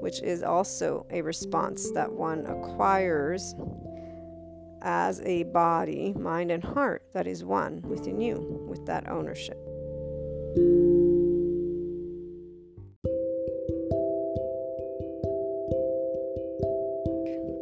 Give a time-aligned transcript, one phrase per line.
[0.00, 3.54] which is also a response that one acquires
[4.82, 9.58] as a body, mind, and heart that is one within you with that ownership.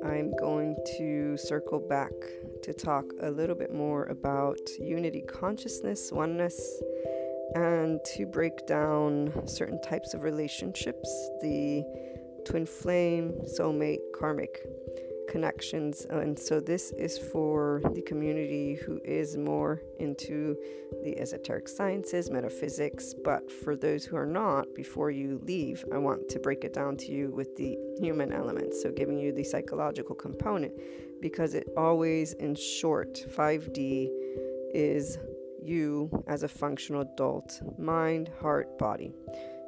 [0.04, 2.12] I'm going to circle back
[2.62, 6.82] to talk a little bit more about unity consciousness, oneness,
[7.54, 11.08] and to break down certain types of relationships
[11.41, 11.84] the
[12.46, 14.64] twin flame, soulmate, karmic
[15.28, 16.06] connections.
[16.08, 20.56] And so this is for the community who is more into
[21.02, 23.12] the esoteric sciences, metaphysics.
[23.12, 26.96] But for those who are not, before you leave, I want to break it down
[26.98, 28.72] to you with the human element.
[28.74, 30.72] So giving you the psychological component
[31.20, 34.08] because it always, in short, 5D
[34.72, 35.18] is
[35.60, 39.12] you as a functional adult mind, heart, body.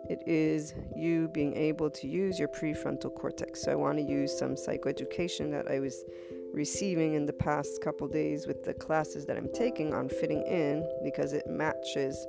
[0.09, 3.63] It is you being able to use your prefrontal cortex.
[3.63, 6.05] So I want to use some psychoeducation that I was
[6.53, 10.89] receiving in the past couple days with the classes that I'm taking on fitting in
[11.05, 12.27] because it matches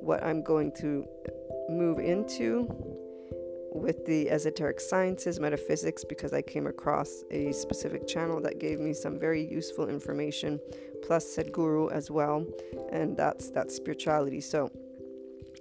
[0.00, 1.08] what I'm going to
[1.68, 2.68] move into
[3.72, 8.94] with the esoteric sciences, metaphysics, because I came across a specific channel that gave me
[8.94, 10.60] some very useful information,
[11.02, 12.46] plus Sadhguru as well,
[12.92, 14.40] and that's that spirituality.
[14.40, 14.70] So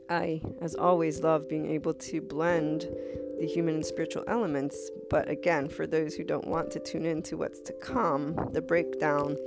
[0.09, 2.87] I, as always, love being able to blend
[3.39, 4.89] the human and spiritual elements.
[5.09, 9.37] But again, for those who don't want to tune into what's to come, the breakdown,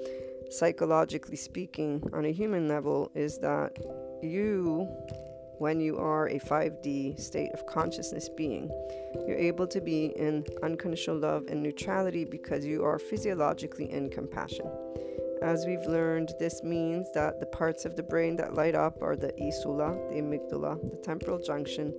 [0.50, 3.76] psychologically speaking, on a human level, is that
[4.22, 4.88] you,
[5.58, 8.70] when you are a 5D state of consciousness being,
[9.26, 14.70] you're able to be in unconditional love and neutrality because you are physiologically in compassion.
[15.42, 19.16] As we've learned, this means that the parts of the brain that light up are
[19.16, 21.94] the insula, the amygdala, the temporal junction,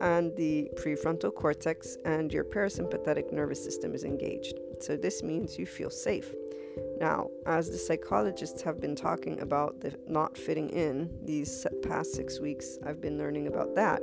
[0.00, 4.58] and the prefrontal cortex, and your parasympathetic nervous system is engaged.
[4.80, 6.34] So, this means you feel safe.
[7.00, 12.40] Now, as the psychologists have been talking about the not fitting in these past six
[12.40, 14.02] weeks, I've been learning about that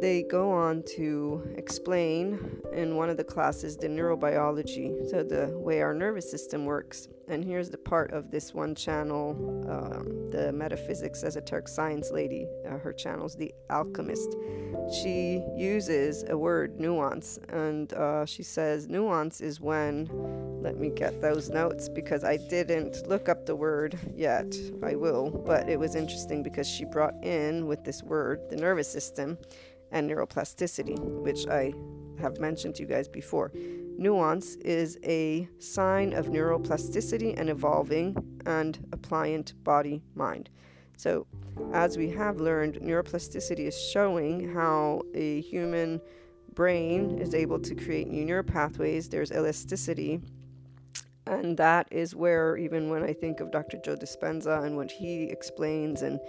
[0.00, 5.80] they go on to explain in one of the classes the neurobiology, so the way
[5.80, 7.08] our nervous system works.
[7.28, 9.30] And here's the part of this one channel,
[9.68, 12.46] um, the metaphysics esoteric science lady.
[12.66, 14.36] Uh, her channel's the alchemist.
[15.02, 20.08] She uses a word, nuance, and uh, she says nuance is when
[20.62, 24.54] let me get those notes because I didn't look up the word yet.
[24.82, 28.90] I will, but it was interesting because she brought in with this word the nervous
[28.90, 29.38] system
[29.96, 31.72] and neuroplasticity, which I
[32.20, 33.50] have mentioned to you guys before.
[33.98, 38.14] Nuance is a sign of neuroplasticity and evolving
[38.44, 40.50] and appliant body mind.
[40.98, 41.26] So,
[41.72, 46.00] as we have learned, neuroplasticity is showing how a human
[46.52, 49.08] brain is able to create new neural pathways.
[49.08, 50.20] There's elasticity.
[51.26, 53.78] And that is where, even when I think of Dr.
[53.78, 56.20] Joe Dispenza and what he explains, and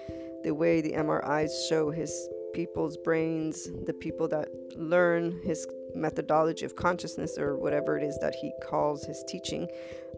[0.43, 6.75] the way the MRIs show his people's brains, the people that learn his methodology of
[6.75, 9.67] consciousness or whatever it is that he calls his teaching,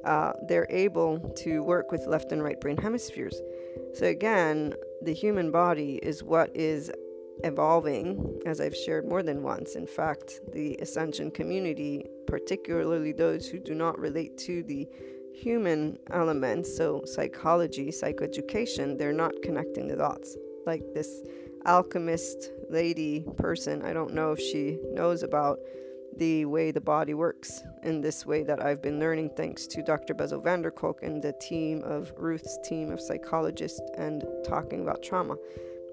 [0.06, 3.42] uh, they're able to work with left and right brain hemispheres.
[3.94, 6.90] So, again, the human body is what is
[7.44, 9.76] evolving, as I've shared more than once.
[9.76, 14.88] In fact, the Ascension community, particularly those who do not relate to the
[15.34, 20.38] human elements, so psychology, psychoeducation, they're not connecting the dots.
[20.66, 21.22] Like this
[21.66, 25.60] alchemist lady person, I don't know if she knows about
[26.18, 30.14] the way the body works in this way that I've been learning thanks to Dr.
[30.14, 35.02] Bessel van der Kolk and the team of Ruth's team of psychologists and talking about
[35.02, 35.38] trauma.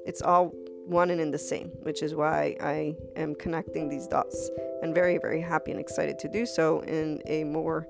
[0.04, 0.52] It's all
[0.86, 4.50] one and in the same, which is why I am connecting these dots
[4.82, 7.86] and very, very happy and excited to do so in a more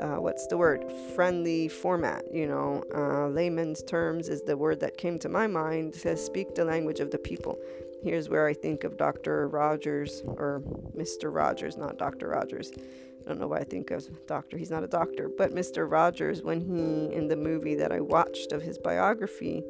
[0.00, 0.90] uh, what's the word?
[1.14, 2.82] Friendly format you know?
[2.94, 7.00] Uh, layman's terms is the word that came to my mind says speak the language
[7.00, 7.58] of the people.
[8.02, 10.62] Here's where i think of dr rogers or
[10.96, 12.70] mr rogers not dr rogers.
[12.76, 15.28] I don't know why i think of doctor he's not a doctor.
[15.36, 19.64] But mr rogers when he in the movie that i watched of his biography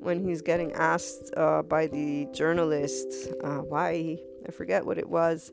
[0.00, 5.52] when he's getting asked uh, by the journalist uh, why i forget what it was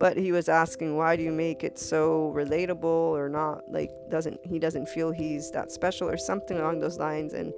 [0.00, 4.40] but he was asking why do you make it so relatable or not like doesn't
[4.44, 7.52] he doesn't feel he's that special or something along those lines and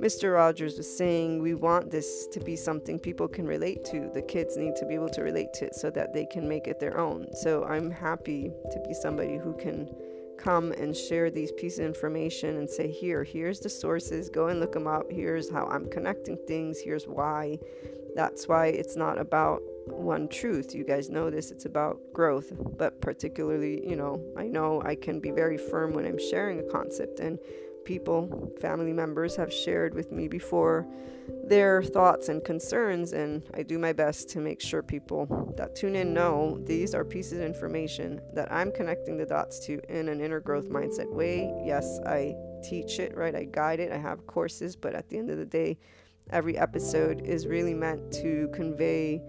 [0.00, 0.34] Mr.
[0.34, 4.10] Rogers was saying we want this to be something people can relate to.
[4.12, 6.66] The kids need to be able to relate to it so that they can make
[6.66, 7.28] it their own.
[7.34, 9.88] So I'm happy to be somebody who can
[10.36, 14.60] come and share these pieces of information and say, here, here's the sources, go and
[14.60, 15.10] look them up.
[15.10, 16.78] Here's how I'm connecting things.
[16.78, 17.58] Here's why.
[18.14, 20.74] That's why it's not about one truth.
[20.74, 22.52] You guys know this, it's about growth.
[22.76, 26.64] But particularly, you know, I know I can be very firm when I'm sharing a
[26.64, 27.38] concept, and
[27.84, 30.86] people, family members, have shared with me before
[31.44, 35.96] their thoughts and concerns, and I do my best to make sure people that tune
[35.96, 40.20] in know these are pieces of information that I'm connecting the dots to in an
[40.20, 41.52] inner growth mindset way.
[41.64, 43.34] Yes, I teach it, right?
[43.34, 45.78] I guide it, I have courses, but at the end of the day,
[46.30, 49.22] every episode is really meant to convey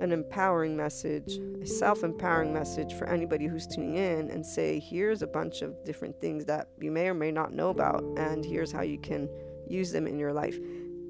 [0.00, 5.22] an empowering message, a self empowering message for anybody who's tuning in and say, here's
[5.22, 8.72] a bunch of different things that you may or may not know about, and here's
[8.72, 9.28] how you can
[9.68, 10.58] use them in your life.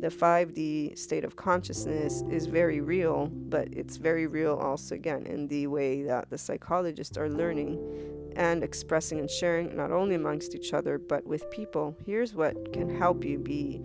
[0.01, 5.47] The 5D state of consciousness is very real, but it's very real also, again, in
[5.49, 7.79] the way that the psychologists are learning
[8.37, 11.97] and expressing and sharing, not only amongst each other, but with people.
[12.07, 13.83] Here's what can help you be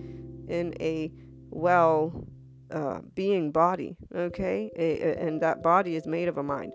[0.48, 1.12] in a
[1.50, 2.25] well
[2.75, 4.69] uh, being body, okay?
[4.77, 6.74] A, a, and that body is made of a mind.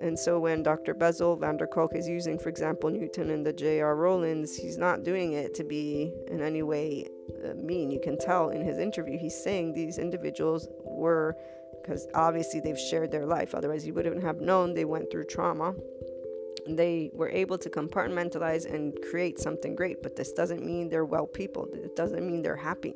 [0.00, 0.94] And so when Dr.
[0.94, 3.96] Bessel van der Kolk is using, for example, Newton and the J.R.
[3.96, 7.06] Rowlands, he's not doing it to be in any way
[7.44, 7.90] uh, mean.
[7.90, 11.36] You can tell in his interview, he's saying these individuals were,
[11.80, 15.74] because obviously they've shared their life, otherwise, you wouldn't have known they went through trauma.
[16.68, 21.26] They were able to compartmentalize and create something great, but this doesn't mean they're well
[21.26, 21.68] people.
[21.72, 22.94] It doesn't mean they're happy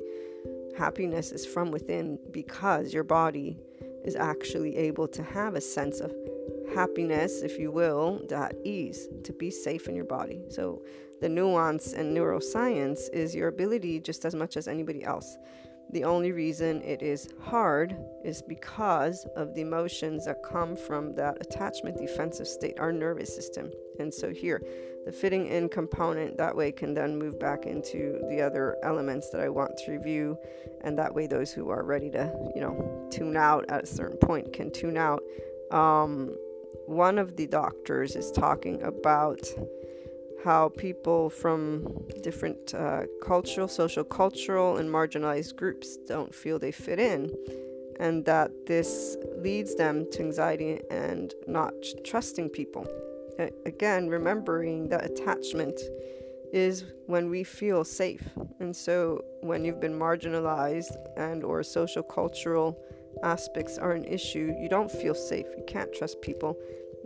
[0.77, 3.57] happiness is from within because your body
[4.05, 6.13] is actually able to have a sense of
[6.73, 10.41] happiness, if you will, that ease, to be safe in your body.
[10.49, 10.83] So,
[11.19, 15.37] the nuance in neuroscience is your ability just as much as anybody else.
[15.91, 21.37] The only reason it is hard is because of the emotions that come from that
[21.39, 23.71] attachment defensive state, our nervous system.
[23.99, 24.61] And so, here,
[25.05, 29.39] the fitting in component that way can then move back into the other elements that
[29.39, 30.37] I want to review
[30.81, 34.17] and that way those who are ready to you know tune out at a certain
[34.17, 35.23] point can tune out
[35.71, 36.35] um,
[36.85, 39.39] one of the doctors is talking about
[40.43, 46.99] how people from different uh, cultural social cultural and marginalized groups don't feel they fit
[46.99, 47.31] in
[47.99, 51.73] and that this leads them to anxiety and not
[52.05, 52.87] trusting people
[53.65, 55.79] again, remembering that attachment
[56.53, 58.23] is when we feel safe.
[58.59, 62.79] And so when you've been marginalized and or social cultural
[63.23, 65.45] aspects are an issue, you don't feel safe.
[65.57, 66.57] You can't trust people.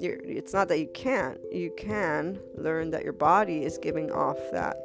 [0.01, 1.39] You're, it's not that you can't.
[1.51, 4.75] You can learn that your body is giving off that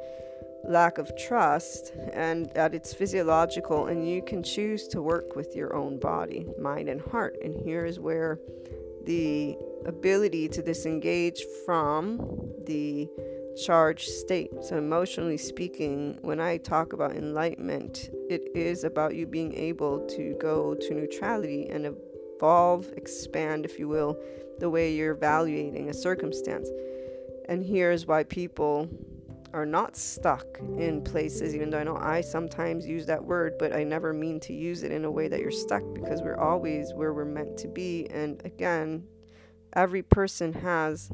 [0.63, 5.75] lack of trust and that it's physiological, and you can choose to work with your
[5.75, 7.35] own body, mind, and heart.
[7.43, 8.39] And here is where
[9.05, 9.57] the
[9.87, 13.09] ability to disengage from the
[13.65, 14.51] charged state.
[14.61, 20.35] So, emotionally speaking, when I talk about enlightenment, it is about you being able to
[20.39, 21.95] go to neutrality and
[22.35, 24.21] evolve, expand, if you will,
[24.59, 26.69] the way you're evaluating a circumstance.
[27.47, 28.89] And here's why people
[29.53, 30.45] are not stuck
[30.77, 34.39] in places, even though I know I sometimes use that word, but I never mean
[34.41, 37.57] to use it in a way that you're stuck because we're always where we're meant
[37.59, 38.07] to be.
[38.11, 39.07] And again,
[39.73, 41.09] every person has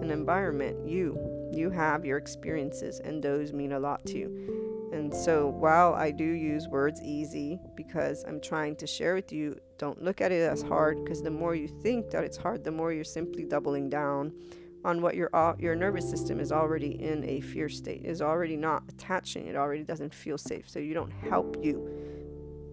[0.00, 0.88] an environment.
[0.88, 4.90] You, you have your experiences, and those mean a lot to you.
[4.92, 9.58] And so, while I do use words easy because I'm trying to share with you,
[9.78, 12.70] don't look at it as hard because the more you think that it's hard, the
[12.70, 14.32] more you're simply doubling down
[14.84, 18.82] on what your your nervous system is already in a fear state, is already not
[18.88, 20.68] attaching, it already doesn't feel safe.
[20.68, 21.88] So you don't help you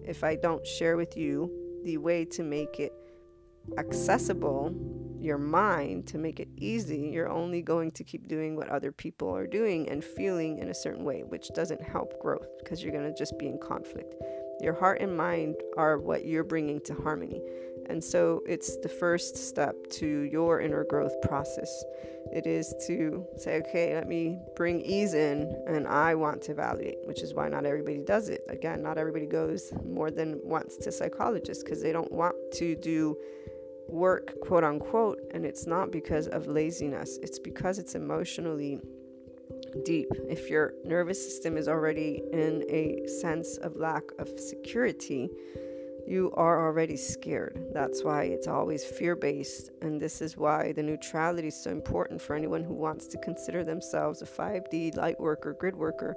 [0.04, 1.50] if I don't share with you
[1.84, 2.92] the way to make it
[3.78, 4.74] accessible
[5.20, 9.34] your mind to make it easy, you're only going to keep doing what other people
[9.34, 13.08] are doing and feeling in a certain way, which doesn't help growth because you're going
[13.08, 14.14] to just be in conflict.
[14.62, 17.42] Your heart and mind are what you're bringing to harmony.
[17.86, 21.84] And so it's the first step to your inner growth process.
[22.32, 26.98] It is to say, okay, let me bring ease in, and I want to evaluate,
[27.04, 28.42] which is why not everybody does it.
[28.48, 33.18] Again, not everybody goes more than once to psychologists because they don't want to do
[33.88, 38.80] work, quote unquote, and it's not because of laziness, it's because it's emotionally
[39.84, 40.08] deep.
[40.28, 45.30] If your nervous system is already in a sense of lack of security,
[46.06, 47.66] you are already scared.
[47.72, 49.70] That's why it's always fear based.
[49.80, 53.64] And this is why the neutrality is so important for anyone who wants to consider
[53.64, 56.16] themselves a 5D light worker, grid worker.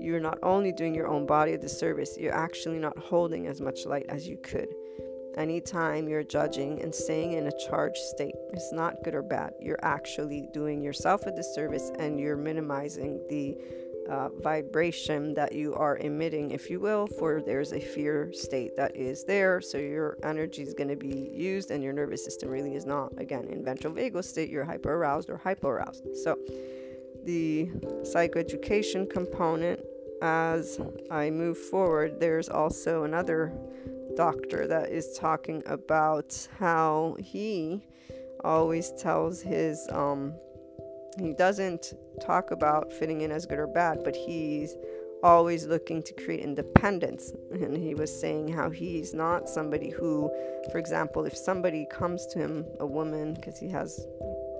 [0.00, 3.86] You're not only doing your own body a disservice, you're actually not holding as much
[3.86, 4.68] light as you could.
[5.36, 9.52] Anytime you're judging and staying in a charged state, it's not good or bad.
[9.60, 13.56] You're actually doing yourself a disservice and you're minimizing the
[14.08, 18.94] uh, vibration that you are emitting, if you will, for there's a fear state that
[18.94, 19.60] is there.
[19.60, 23.12] So your energy is going to be used and your nervous system really is not.
[23.18, 26.04] Again, in ventral vagal state, you're hyper aroused or hypo aroused.
[26.22, 26.38] So
[27.24, 27.70] the
[28.02, 29.80] psychoeducation component,
[30.22, 30.78] as
[31.10, 33.52] I move forward, there's also another
[34.16, 37.82] doctor that is talking about how he
[38.42, 40.34] always tells his um
[41.18, 44.76] he doesn't talk about fitting in as good or bad but he's
[45.24, 47.32] always looking to create independence.
[47.50, 50.30] And he was saying how he's not somebody who
[50.70, 54.06] for example if somebody comes to him a woman because he has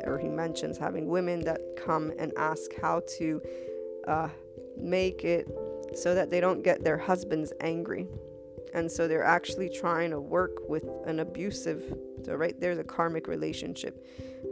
[0.04, 3.42] or he mentions having women that come and ask how to
[4.08, 4.28] uh,
[4.76, 5.46] make it
[5.94, 8.08] so that they don't get their husbands angry
[8.74, 11.82] and so they're actually trying to work with an abusive
[12.24, 14.04] so right there's a karmic relationship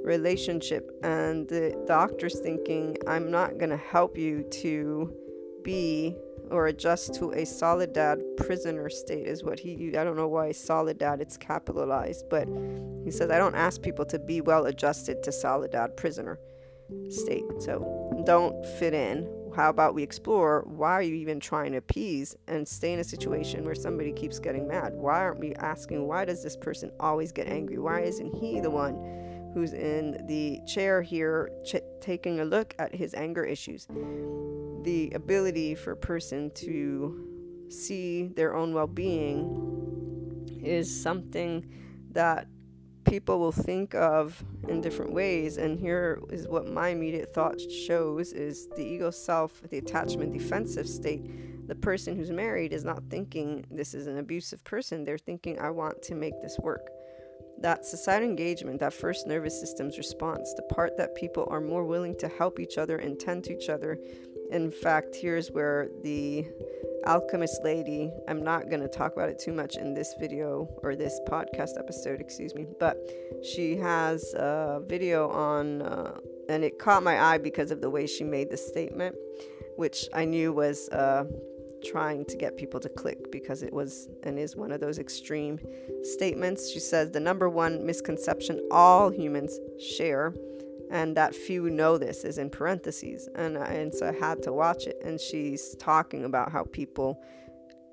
[0.04, 0.90] relationship.
[1.04, 5.14] And the doctor's thinking i'm not going to help you to
[5.62, 6.16] be
[6.50, 11.20] or adjust to a soledad prisoner state is what he i don't know why soledad
[11.20, 12.48] it's capitalized but
[13.04, 16.38] he says i don't ask people to be well adjusted to soledad prisoner
[17.08, 17.44] state.
[17.60, 22.34] So don't fit in how about we explore why are you even trying to appease
[22.48, 24.94] and stay in a situation where somebody keeps getting mad?
[24.94, 27.78] Why aren't we asking why does this person always get angry?
[27.78, 32.94] Why isn't he the one who's in the chair here ch- taking a look at
[32.94, 33.86] his anger issues?
[34.82, 39.68] The ability for a person to see their own well-being
[40.62, 41.66] is something
[42.12, 42.46] that
[43.04, 48.32] people will think of in different ways and here is what my immediate thought shows
[48.32, 51.68] is the ego self the attachment defensive state.
[51.68, 55.70] The person who's married is not thinking this is an abusive person they're thinking i
[55.70, 56.90] want to make this work.
[57.58, 62.16] That societal engagement that first nervous system's response the part that people are more willing
[62.18, 63.98] to help each other and tend to each other
[64.52, 66.46] in fact here's where the
[67.06, 70.94] alchemist lady i'm not going to talk about it too much in this video or
[70.94, 72.96] this podcast episode excuse me but
[73.42, 76.16] she has a video on uh,
[76.48, 79.16] and it caught my eye because of the way she made the statement
[79.76, 81.24] which i knew was uh,
[81.82, 85.58] trying to get people to click because it was and is one of those extreme
[86.02, 86.70] statements.
[86.70, 90.32] She says the number one misconception all humans share
[90.92, 93.28] and that few know this is in parentheses.
[93.34, 94.96] And and so I had to watch it.
[95.02, 97.20] And she's talking about how people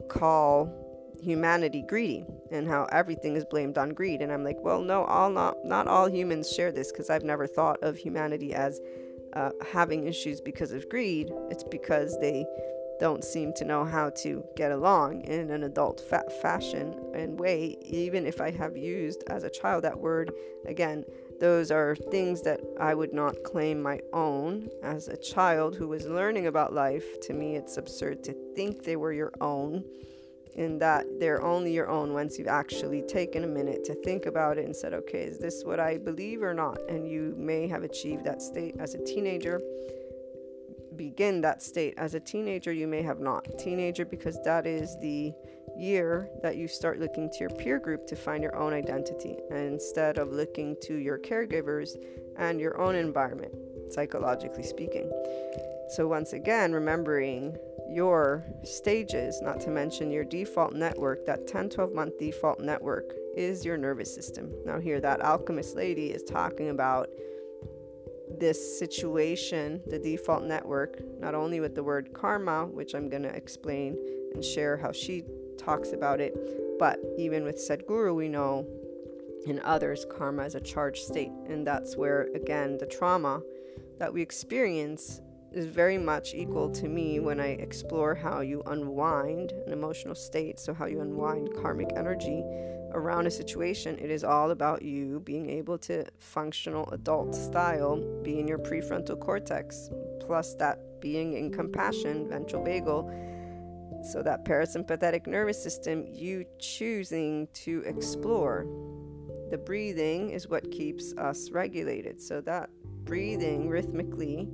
[0.09, 0.85] call
[1.21, 4.21] humanity greedy and how everything is blamed on greed.
[4.21, 7.45] And i'm like well no all not not all humans share this because i've never
[7.45, 8.79] thought of humanity as
[9.33, 11.29] uh, having issues because of greed.
[11.51, 12.45] It's because they
[12.99, 17.77] don't seem to know how to get along in an adult fa- fashion and way.
[17.85, 20.31] Even if i have used as a child that word
[20.65, 21.05] again
[21.39, 24.69] those are things that I would not claim my own.
[24.83, 28.95] As a child who was learning about life, to me it's absurd to think they
[28.95, 29.83] were your own,
[30.55, 34.57] and that they're only your own once you've actually taken a minute to think about
[34.57, 36.79] it and said, okay, is this what I believe or not?
[36.89, 39.61] And you may have achieved that state as a teenager
[40.99, 41.93] begin that state.
[41.97, 43.47] As a teenager, you may have not.
[43.57, 45.33] Teenager, because that is the
[45.79, 50.17] year that you start looking to your peer group to find your own identity instead
[50.17, 51.95] of looking to your caregivers
[52.37, 53.53] and your own environment,
[53.89, 55.09] psychologically speaking.
[55.89, 57.57] So, once again, remembering
[57.89, 63.65] your stages, not to mention your default network, that 10 12 month default network is
[63.65, 64.51] your nervous system.
[64.65, 67.09] Now, here, that alchemist lady is talking about
[68.37, 73.35] this situation, the default network, not only with the word karma, which I'm going to
[73.35, 73.97] explain
[74.33, 75.23] and share how she
[75.59, 76.33] talks about it,
[76.79, 78.65] but even with Sadhguru, we know
[79.45, 81.31] in others, karma is a charged state.
[81.47, 83.41] And that's where, again, the trauma
[83.97, 89.51] that we experience is very much equal to me when I explore how you unwind
[89.65, 90.59] an emotional state.
[90.59, 92.43] So, how you unwind karmic energy
[92.91, 93.97] around a situation.
[93.99, 99.19] It is all about you being able to functional adult style be in your prefrontal
[99.19, 99.89] cortex,
[100.19, 103.28] plus that being in compassion, ventral vagal.
[104.03, 108.65] So, that parasympathetic nervous system, you choosing to explore.
[109.49, 112.21] The breathing is what keeps us regulated.
[112.21, 112.69] So, that
[113.03, 114.47] breathing rhythmically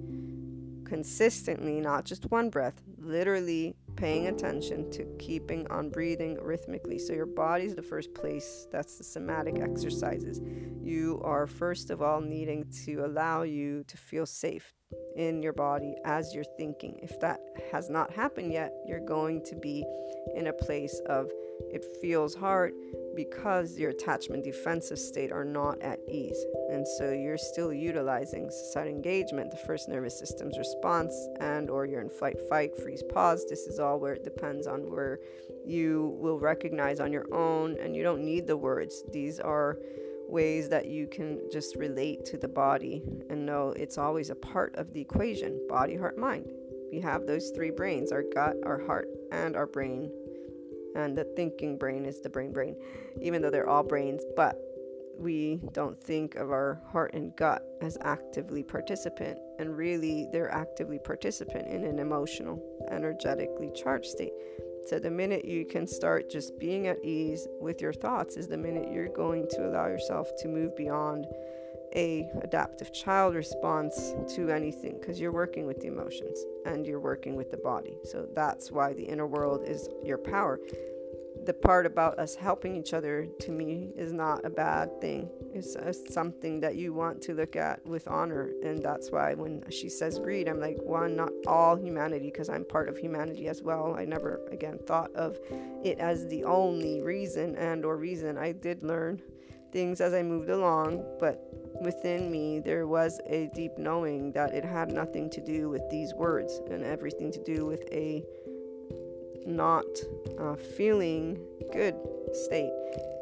[0.86, 7.00] consistently, not just one breath, literally paying attention to keeping on breathing rhythmically.
[7.00, 8.68] So, your body's the first place.
[8.72, 10.42] That's the somatic exercises.
[10.82, 14.74] You are, first of all, needing to allow you to feel safe
[15.16, 17.00] in your body as you're thinking.
[17.02, 17.40] If that
[17.72, 19.86] has not happened yet, you're going to be
[20.36, 21.32] in a place of
[21.72, 22.74] it feels hard
[23.16, 26.38] because your attachment defensive state are not at ease.
[26.70, 32.02] And so you're still utilizing side engagement, the first nervous system's response, and or you're
[32.02, 33.46] in fight, fight, freeze, pause.
[33.50, 35.20] This is all where it depends on where
[35.66, 39.04] you will recognize on your own, and you don't need the words.
[39.12, 39.78] These are
[40.28, 44.76] ways that you can just relate to the body and know it's always a part
[44.76, 46.52] of the equation body, heart, mind.
[46.92, 50.12] We have those three brains our gut, our heart, and our brain.
[50.96, 52.76] And the thinking brain is the brain brain,
[53.22, 54.58] even though they're all brains, but
[55.18, 61.00] we don't think of our heart and gut as actively participant and really they're actively
[61.00, 64.34] participant in an emotional energetically charged state
[64.88, 68.58] so the minute you can start just being at ease with your thoughts is the
[68.58, 71.26] minute you're going to allow yourself to move beyond
[71.96, 77.36] a adaptive child response to anything because you're working with the emotions and you're working
[77.36, 77.98] with the body.
[78.04, 80.60] So that's why the inner world is your power
[81.46, 85.30] the part about us helping each other to me is not a bad thing.
[85.54, 85.76] It's,
[86.10, 88.52] something that you want to look at with honor.
[88.64, 92.66] And that's why when she says greed, I'm like, one, not all humanity, because I'm
[92.66, 93.96] part of humanity as well.
[93.98, 95.38] I never, again, thought of
[95.84, 98.38] it as the only reason and or reason.
[98.38, 99.22] I did learn
[99.72, 101.42] things as I moved along, but
[101.82, 106.14] within me there was a deep knowing that it had nothing to do with these
[106.14, 108.24] words and everything to do with a
[109.46, 109.86] not
[110.40, 111.40] uh, feeling
[111.72, 111.96] good
[112.34, 112.72] state.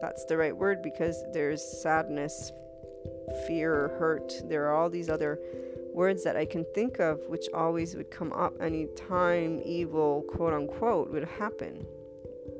[0.01, 2.51] That's the right word because there's sadness,
[3.47, 4.33] fear, hurt.
[4.45, 5.39] There are all these other
[5.93, 11.11] words that I can think of which always would come up anytime evil, quote unquote,
[11.11, 11.85] would happen.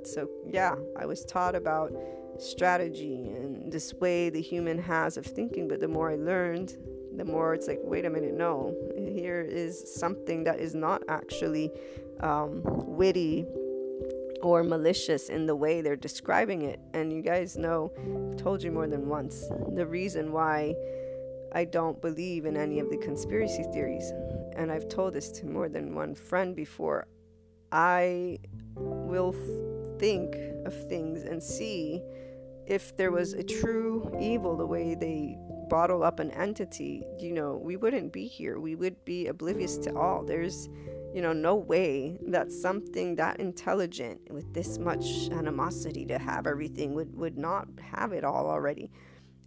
[0.04, 1.92] So, yeah, I was taught about
[2.40, 6.78] strategy and this way the human has of thinking, but the more I learned,
[7.16, 11.72] the more it's like, wait a minute, no, here is something that is not actually
[12.20, 13.46] um, witty
[14.42, 16.80] or malicious in the way they're describing it.
[16.94, 17.92] And you guys know,
[18.32, 20.76] I've told you more than once, the reason why
[21.54, 24.12] I don't believe in any of the conspiracy theories.
[24.56, 27.08] And I've told this to more than one friend before.
[27.72, 28.40] I
[28.76, 29.34] will
[30.00, 32.02] think of things and see
[32.66, 35.38] if there was a true evil the way they
[35.70, 38.60] bottle up an entity, you know, we wouldn't be here.
[38.60, 40.24] We would be oblivious to all.
[40.24, 40.70] There's,
[41.14, 46.96] you know, no way that something that intelligent with this much animosity to have everything
[46.96, 48.92] would, would not have it all already.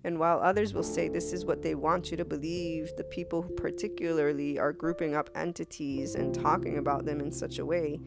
[0.04, 3.42] And while others will say this is what they want you to believe, the people
[3.42, 7.98] who particularly are grouping up entities and talking about them in such a way,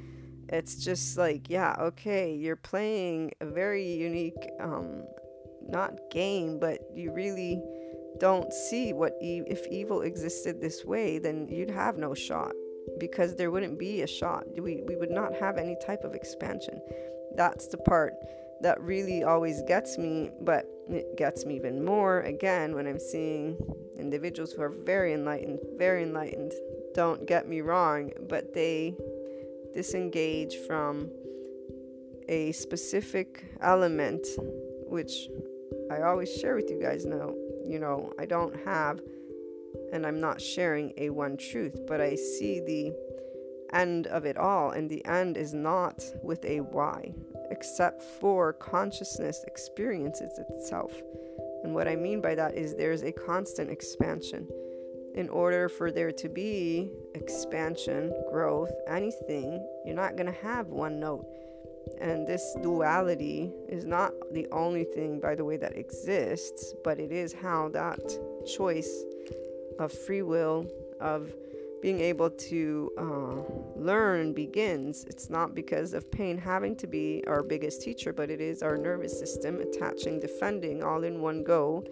[0.48, 5.04] it's just like, yeah, okay, you're playing a very unique, um,
[5.67, 7.62] not game, but you really
[8.19, 12.54] don't see what e- if evil existed this way, then you'd have no shot
[12.99, 14.45] because there wouldn't be a shot.
[14.57, 16.81] We, we would not have any type of expansion.
[17.35, 18.13] That's the part
[18.62, 23.57] that really always gets me, but it gets me even more again when I'm seeing
[23.97, 26.53] individuals who are very enlightened, very enlightened.
[26.93, 28.95] Don't get me wrong, but they
[29.73, 31.09] disengage from
[32.27, 34.25] a specific element,
[34.88, 35.29] which
[35.91, 37.33] I always share with you guys now.
[37.65, 38.99] You know, I don't have,
[39.91, 42.93] and I'm not sharing a one truth, but I see the
[43.73, 47.13] end of it all, and the end is not with a why,
[47.52, 50.93] except for consciousness experiences itself.
[51.63, 54.47] And what I mean by that is there's a constant expansion.
[55.15, 60.99] In order for there to be expansion, growth, anything, you're not going to have one
[60.99, 61.25] note.
[61.99, 67.12] And this duality is not the only thing, by the way, that exists, but it
[67.12, 67.99] is how that
[68.45, 69.04] choice
[69.79, 70.67] of free will,
[70.99, 71.33] of
[71.81, 75.05] being able to uh, learn begins.
[75.05, 78.77] It's not because of pain having to be our biggest teacher, but it is our
[78.77, 81.83] nervous system attaching, defending all in one go.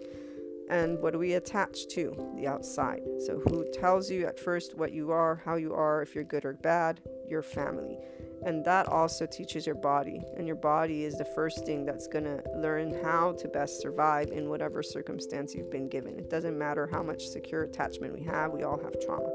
[0.70, 2.32] And what do we attach to?
[2.36, 3.02] The outside.
[3.26, 6.44] So, who tells you at first what you are, how you are, if you're good
[6.44, 7.00] or bad?
[7.28, 7.98] Your family.
[8.44, 10.22] And that also teaches your body.
[10.36, 14.30] And your body is the first thing that's going to learn how to best survive
[14.30, 16.18] in whatever circumstance you've been given.
[16.18, 19.30] It doesn't matter how much secure attachment we have, we all have trauma.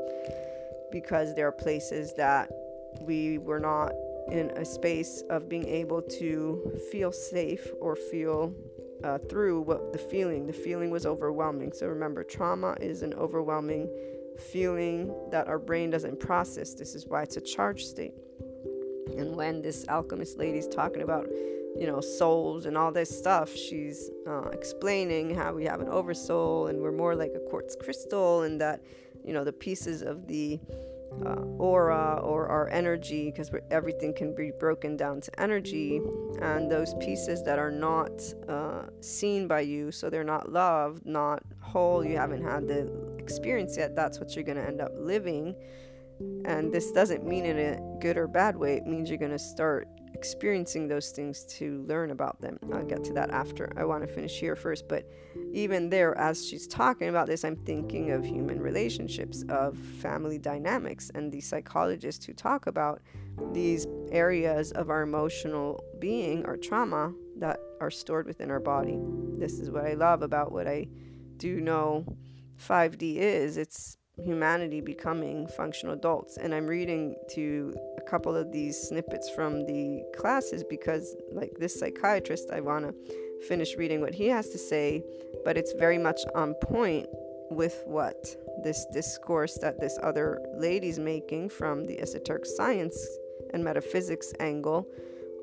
[0.91, 2.50] Because there are places that
[3.02, 3.93] we were not
[4.32, 8.54] in a space of being able to feel safe or feel
[9.03, 10.47] uh, through what the feeling.
[10.47, 11.73] The feeling was overwhelming.
[11.73, 13.89] So remember, trauma is an overwhelming
[14.51, 16.73] feeling that our brain doesn't process.
[16.73, 18.13] This is why it's a charged state.
[19.17, 21.27] And when this alchemist lady's talking about,
[21.77, 26.67] you know, souls and all this stuff, she's uh, explaining how we have an oversoul
[26.67, 28.81] and we're more like a quartz crystal, and that,
[29.23, 30.59] you know, the pieces of the
[31.26, 36.02] uh, aura or our energy, because everything can be broken down to energy,
[36.41, 38.12] and those pieces that are not
[38.49, 43.78] uh, seen by you, so they're not loved, not whole, you haven't had the experience
[43.78, 45.56] yet, that's what you're going to end up living.
[46.45, 49.39] And this doesn't mean in a good or bad way, it means you're going to
[49.39, 52.58] start experiencing those things to learn about them.
[52.73, 53.71] I'll get to that after.
[53.78, 55.10] I want to finish here first, but
[55.52, 61.12] even there, as she's talking about this, I'm thinking of human relationships, of family dynamics,
[61.13, 63.02] and the psychologists who talk about
[63.52, 68.97] these areas of our emotional being, our trauma that are stored within our body.
[69.38, 70.88] This is what I love about what I
[71.38, 72.06] do know
[72.58, 73.58] 5D is.
[73.58, 76.38] It's humanity becoming functional adults.
[76.38, 81.80] And I'm reading to a couple of these snippets from the classes because, like this
[81.80, 82.93] psychiatrist, I want to
[83.47, 85.04] finish reading what he has to say,
[85.43, 87.08] but it's very much on point
[87.49, 92.97] with what this discourse that this other lady's making from the esoteric science
[93.54, 94.88] and metaphysics angle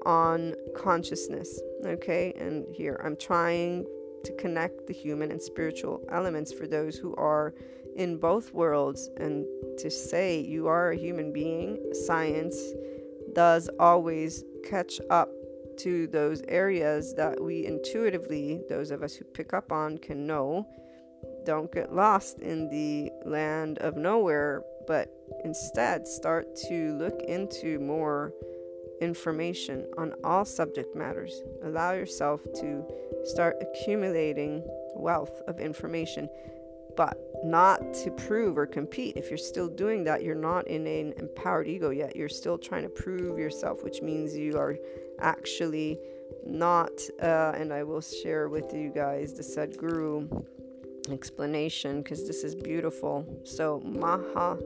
[0.07, 1.61] on consciousness.
[1.85, 3.85] Okay, and here I'm trying
[4.25, 7.55] to connect the human and spiritual elements for those who are
[8.01, 9.45] in both worlds and
[9.77, 12.57] to say you are a human being, science
[13.35, 15.29] does always catch up
[15.77, 20.67] to those areas that we intuitively, those of us who pick up on, can know.
[21.45, 25.13] Don't get lost in the land of nowhere, but
[25.45, 28.33] instead start to look into more
[29.03, 31.43] information on all subject matters.
[31.65, 32.83] Allow yourself to
[33.25, 34.63] start accumulating
[34.95, 36.31] wealth of information
[36.97, 39.17] but not to prove or compete.
[39.17, 42.17] If you're still doing that, you're not in an empowered ego yet.
[42.17, 44.77] You're still trying to prove yourself, which means you are
[45.21, 45.99] actually
[46.47, 46.93] not.
[47.23, 50.45] Uh, and I will share with you guys the Sadhguru
[51.11, 53.27] explanation because this is beautiful.
[53.45, 54.59] So, Maha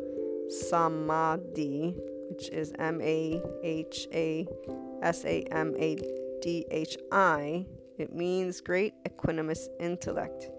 [0.48, 1.94] Samadhi,
[2.30, 4.46] which is M A H A
[5.02, 5.96] S A M A
[6.42, 7.66] D H I,
[7.98, 10.50] it means great equanimous intellect.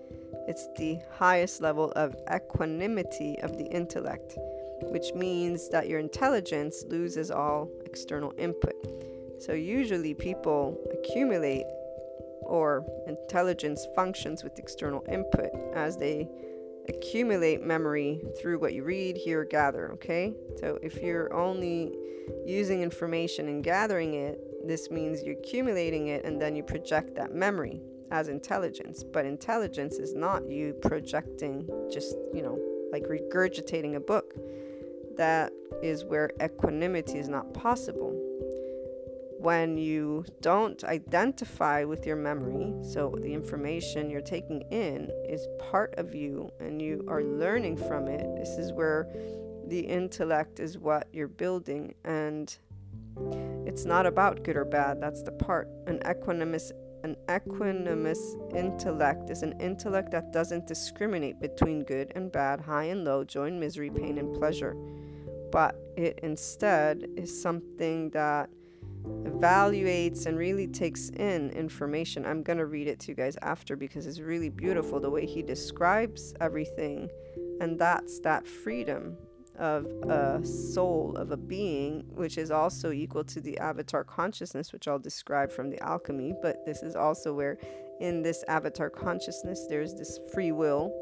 [0.48, 4.38] It's the highest level of equanimity of the intellect,
[4.84, 8.76] which means that your intelligence loses all external input.
[9.40, 11.66] So, usually, people accumulate
[12.44, 16.30] or intelligence functions with external input as they
[16.88, 19.92] accumulate memory through what you read, hear, gather.
[19.94, 20.36] Okay?
[20.60, 21.92] So, if you're only
[22.46, 27.34] using information and gathering it, this means you're accumulating it and then you project that
[27.34, 29.04] memory as intelligence.
[29.04, 32.60] But intelligence is not you projecting, just, you know,
[32.92, 34.34] like regurgitating a book.
[35.18, 38.14] That is where equanimity is not possible.
[39.46, 45.94] when you don't identify with your memory, so the information you're taking in is part
[46.00, 49.08] of you and you are learning from it, this is where
[49.68, 51.94] the intellect is what you're building.
[52.04, 52.58] And
[53.68, 55.68] it's not about good or bad, that's the part.
[55.86, 56.72] An equanimous
[57.06, 58.20] an equanimous
[58.56, 63.46] intellect is an intellect that doesn't discriminate between good and bad, high and low, joy
[63.46, 64.76] and misery, pain and pleasure.
[65.52, 68.50] But it instead is something that
[69.04, 72.26] evaluates and really takes in information.
[72.26, 75.28] I'm going to read it to you guys after because it's really beautiful the way
[75.28, 77.12] he describes everything.
[77.62, 79.16] And that's that freedom
[79.58, 84.88] of a soul, of a being, which is also equal to the avatar consciousness, which
[84.88, 86.34] I'll describe from the alchemy.
[86.42, 87.58] But this is also where,
[88.00, 90.94] in this avatar consciousness, there's this free will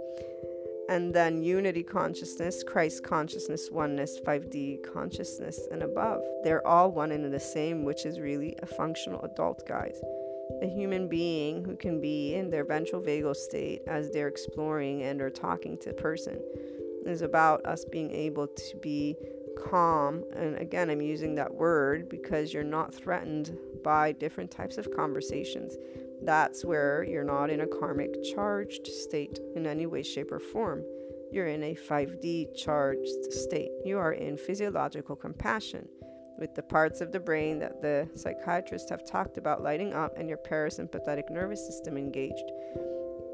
[0.90, 6.22] and then unity consciousness, Christ consciousness, oneness, 5D consciousness, and above.
[6.44, 10.02] They're all one and the same, which is really a functional adult, guys.
[10.62, 15.22] A human being who can be in their ventral vagal state as they're exploring and
[15.22, 16.38] are talking to a person
[17.06, 19.16] is about us being able to be
[19.58, 20.24] calm.
[20.36, 25.78] And again, I'm using that word because you're not threatened by different types of conversations
[26.26, 30.84] that's where you're not in a karmic charged state in any way, shape, or form.
[31.32, 33.72] You're in a 5D charged state.
[33.84, 35.88] You are in physiological compassion
[36.38, 40.30] with the parts of the brain that the psychiatrists have talked about lighting up and
[40.30, 42.52] your parasympathetic nervous system engaged.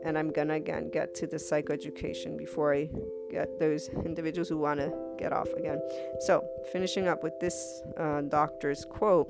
[0.03, 2.89] And I'm gonna again get to the psychoeducation before I
[3.29, 5.81] get those individuals who want to get off again.
[6.21, 9.29] So, finishing up with this uh, doctor's quote,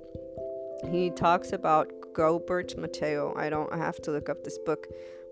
[0.92, 3.34] he talks about Gilbert Mateo.
[3.36, 4.88] I don't have to look up this book,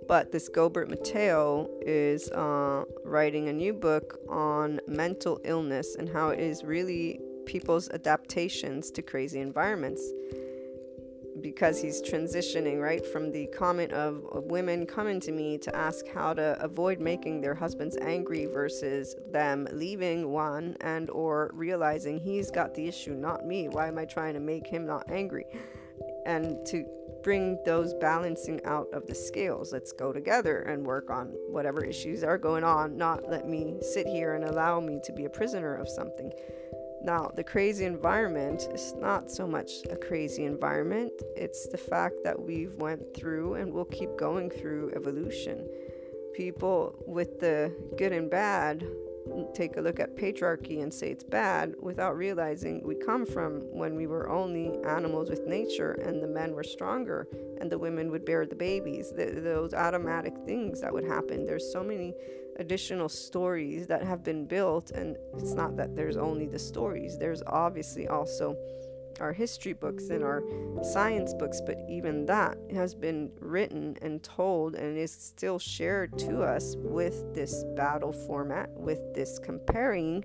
[0.08, 6.30] but this Gilbert Mateo is uh, writing a new book on mental illness and how
[6.30, 10.02] it is really people's adaptations to crazy environments
[11.41, 16.08] because he's transitioning right from the comment of, of, women coming to me to ask
[16.08, 22.50] how to avoid making their husbands angry versus them leaving one and or realizing he's
[22.50, 25.45] got the issue not me why am i trying to make him not angry
[26.26, 26.86] and to
[27.23, 29.73] bring those balancing out of the scales.
[29.73, 34.08] Let's go together and work on whatever issues are going on, not let me sit
[34.08, 36.32] here and allow me to be a prisoner of something.
[37.04, 42.40] Now, the crazy environment is not so much a crazy environment, it's the fact that
[42.40, 45.68] we've went through and will keep going through evolution.
[46.34, 48.86] People with the good and bad
[49.54, 53.96] take a look at patriarchy and say it's bad without realizing we come from when
[53.96, 57.28] we were only animals with nature and the men were stronger
[57.60, 59.12] and the women would bear the babies.
[59.12, 61.46] The, those automatic things that would happen.
[61.46, 62.14] There's so many
[62.58, 67.43] additional stories that have been built, and it's not that there's only the stories, there's
[67.48, 68.56] obviously also
[69.20, 70.43] our history books and our
[70.84, 76.43] science books, but even that has been written and told and is still shared to
[76.43, 80.24] us with this battle format, with this comparing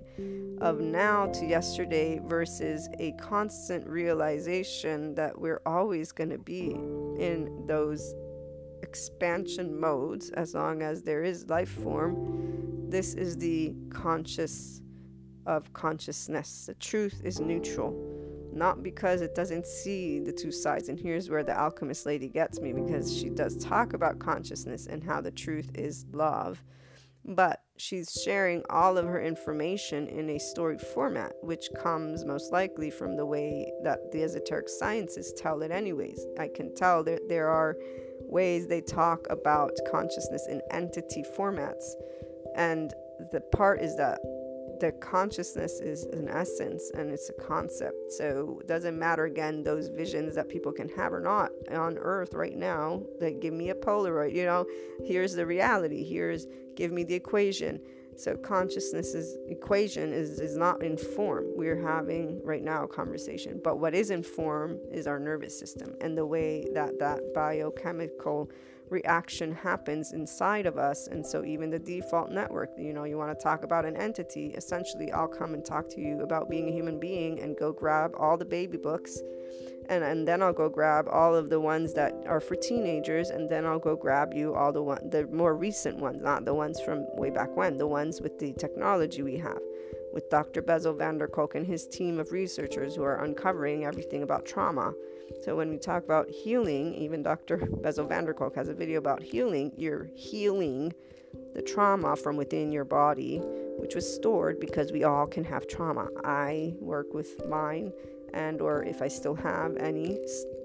[0.61, 6.71] of now to yesterday versus a constant realization that we're always going to be
[7.19, 8.13] in those
[8.83, 12.89] expansion modes as long as there is life form.
[12.89, 14.81] This is the conscious
[15.45, 16.67] of consciousness.
[16.67, 18.13] The truth is neutral
[18.55, 20.89] not because it doesn't see the two sides.
[20.89, 25.03] And here's where the alchemist lady gets me because she does talk about consciousness and
[25.03, 26.63] how the truth is love,
[27.25, 32.89] but she's sharing all of her information in a story format, which comes most likely
[32.89, 36.25] from the way that the esoteric sciences tell it, anyways.
[36.39, 37.75] I can tell that there are
[38.21, 41.93] ways they talk about consciousness in entity formats.
[42.55, 42.93] And
[43.31, 44.19] the part is that
[44.79, 48.11] the consciousness is an essence and it's a concept.
[48.11, 52.33] So it doesn't matter again those visions that people can have or not on earth
[52.33, 53.03] right now.
[53.19, 54.65] That give me a Polaroid, you know,
[55.05, 56.03] here's the reality.
[56.03, 57.79] Here's give me the equation.
[58.15, 61.45] So consciousness's equation is, is not in form.
[61.55, 63.59] We're having right now a conversation.
[63.63, 68.51] But what is in form is our nervous system and the way that that biochemical
[68.89, 71.07] reaction happens inside of us.
[71.07, 74.53] And so, even the default network, you know, you want to talk about an entity,
[74.55, 78.13] essentially, I'll come and talk to you about being a human being and go grab
[78.17, 79.21] all the baby books.
[79.89, 83.49] And, and then I'll go grab all of the ones that are for teenagers, and
[83.49, 86.79] then I'll go grab you all the one the more recent ones, not the ones
[86.79, 89.59] from way back when, the ones with the technology we have
[90.13, 90.61] with Dr.
[90.61, 94.93] Bessel van der Kolk and his team of researchers who are uncovering everything about trauma.
[95.43, 97.57] So when we talk about healing, even Dr.
[97.57, 99.73] Bessel van der Kolk has a video about healing.
[99.75, 100.93] You're healing
[101.55, 103.39] the trauma from within your body,
[103.79, 106.07] which was stored because we all can have trauma.
[106.23, 107.91] I work with mine
[108.33, 110.19] and or if I still have any,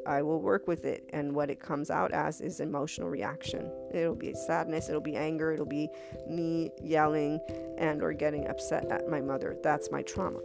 [0.07, 1.09] I will work with it.
[1.13, 3.71] And what it comes out as is emotional reaction.
[3.93, 5.89] It'll be sadness, it'll be anger, it'll be
[6.29, 7.41] me yelling
[7.79, 9.57] and or getting upset at my mother.
[9.63, 10.41] That's my trauma.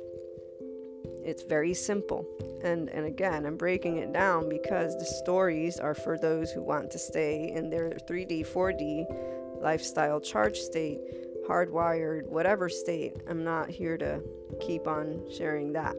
[1.23, 2.27] It's very simple.
[2.63, 6.91] And and again, I'm breaking it down because the stories are for those who want
[6.91, 10.99] to stay in their 3D, 4D lifestyle charge state,
[11.47, 13.15] hardwired, whatever state.
[13.29, 14.21] I'm not here to
[14.59, 15.95] keep on sharing that.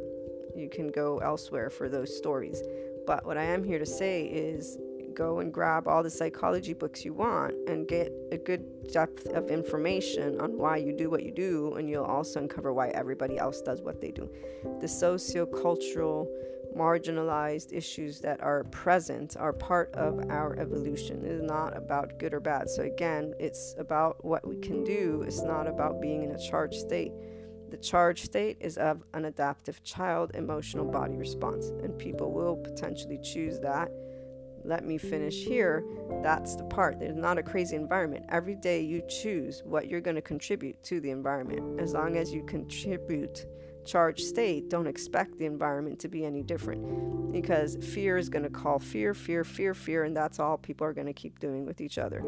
[0.54, 2.62] You can go elsewhere for those stories.
[3.06, 4.78] But what I am here to say is
[5.14, 9.48] go and grab all the psychology books you want and get a good depth of
[9.48, 13.60] information on why you do what you do, and you'll also uncover why everybody else
[13.60, 14.28] does what they do.
[14.80, 16.28] The socio-cultural,
[16.76, 21.24] marginalized issues that are present are part of our evolution.
[21.24, 22.68] It is not about good or bad.
[22.68, 25.22] So again, it's about what we can do.
[25.24, 27.12] It's not about being in a charged state.
[27.70, 33.18] The charge state is of an adaptive child emotional body response, and people will potentially
[33.22, 33.90] choose that.
[34.64, 35.84] Let me finish here.
[36.22, 36.98] That's the part.
[36.98, 38.24] There's not a crazy environment.
[38.30, 41.80] Every day you choose what you're going to contribute to the environment.
[41.80, 43.46] As long as you contribute
[43.84, 48.50] charged state, don't expect the environment to be any different because fear is going to
[48.50, 51.80] call fear, fear, fear, fear, and that's all people are going to keep doing with
[51.80, 52.24] each other.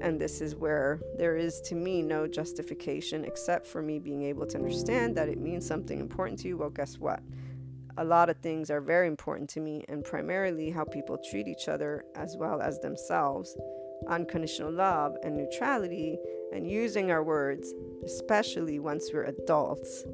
[0.00, 4.44] And this is where there is, to me, no justification except for me being able
[4.46, 6.56] to understand that it means something important to you.
[6.56, 7.20] Well, guess what?
[7.96, 11.68] A lot of things are very important to me, and primarily how people treat each
[11.68, 13.56] other as well as themselves.
[14.08, 16.18] Unconditional love and neutrality,
[16.52, 17.72] and using our words,
[18.04, 20.04] especially once we're adults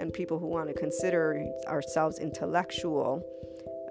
[0.00, 3.24] and people who want to consider ourselves intellectual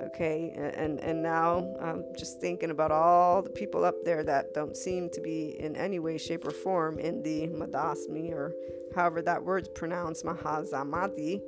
[0.01, 0.53] okay?
[0.55, 5.09] And and now i'm just thinking about all the people up there that don't seem
[5.09, 8.53] to be in any way shape or form in the madasmi or
[8.95, 11.41] however that word's pronounced mahazamati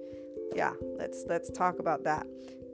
[0.54, 2.28] yeah let's let's talk about that.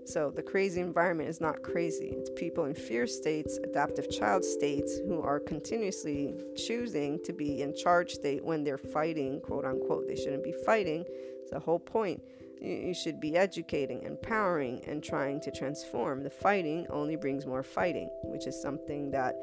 [0.05, 2.13] So the crazy environment is not crazy.
[2.17, 7.75] It's people in fear states adaptive child states who are continuously choosing to be in
[7.75, 10.07] charge state when they're fighting quote unquote.
[10.07, 11.03] They shouldn't be fighting
[11.49, 12.21] the whole point
[12.61, 16.23] you should be educating, empowering, and trying to transform.
[16.23, 19.35] The fighting only brings more fighting, which is something that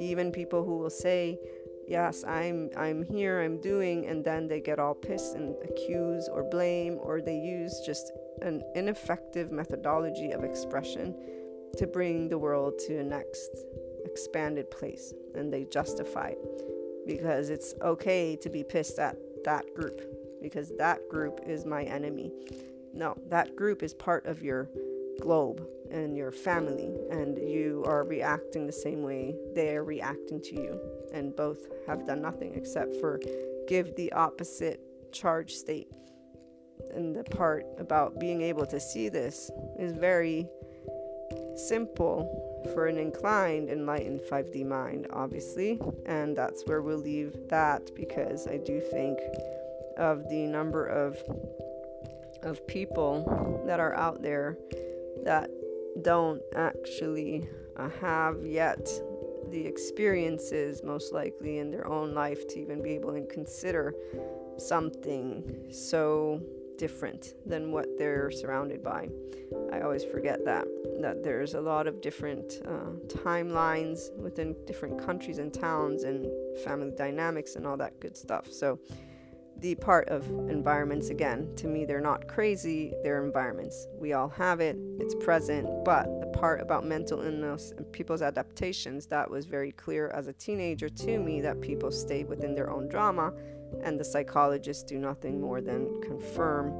[0.00, 1.38] even people who will say,
[1.86, 6.42] "Yes, I'm I'm here, I'm doing," and then they get all pissed and accuse or
[6.42, 11.14] blame, or they use just an ineffective methodology of expression
[11.76, 13.50] to bring the world to a next
[14.04, 16.62] expanded place, and they justify it
[17.06, 20.15] because it's okay to be pissed at that group
[20.46, 22.30] because that group is my enemy.
[22.94, 24.68] No, that group is part of your
[25.20, 30.54] globe and your family, and you are reacting the same way they are reacting to
[30.54, 30.80] you.
[31.12, 33.20] And both have done nothing except for
[33.66, 34.80] give the opposite
[35.10, 35.88] charge state.
[36.94, 40.46] And the part about being able to see this is very
[41.56, 42.20] simple
[42.72, 45.80] for an inclined, enlightened 5D mind, obviously.
[46.06, 49.18] And that's where we'll leave that because I do think
[49.96, 51.16] of the number of
[52.42, 54.56] of people that are out there
[55.24, 55.50] that
[56.02, 58.88] don't actually uh, have yet
[59.50, 63.94] the experiences most likely in their own life to even be able to consider
[64.58, 66.40] something so
[66.78, 69.08] different than what they're surrounded by.
[69.72, 70.66] I always forget that
[71.00, 76.26] that there's a lot of different uh, timelines within different countries and towns and
[76.64, 78.50] family dynamics and all that good stuff.
[78.50, 78.78] So
[79.60, 83.86] the part of environments again to me they're not crazy they're environments.
[83.98, 89.06] We all have it it's present but the part about mental illness and people's adaptations
[89.06, 92.88] that was very clear as a teenager to me that people stay within their own
[92.88, 93.32] drama
[93.82, 96.72] and the psychologists do nothing more than confirm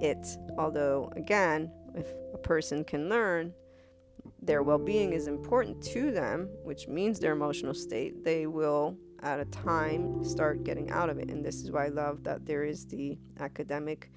[0.00, 0.26] it.
[0.58, 3.52] Although again if a person can learn
[4.40, 9.44] their well-being is important to them which means their emotional state they will at a
[9.46, 11.30] time start getting out of it.
[11.30, 14.10] And this is why I love that there is the academic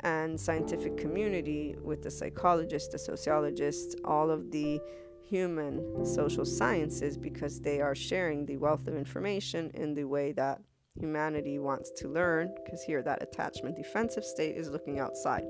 [0.00, 4.80] and scientific community with the psychologists, the sociologists, all of the
[5.28, 10.60] human social sciences because they are sharing the wealth of information in the way that
[10.98, 15.44] humanity wants to learn because here that attachment defensive state is looking outside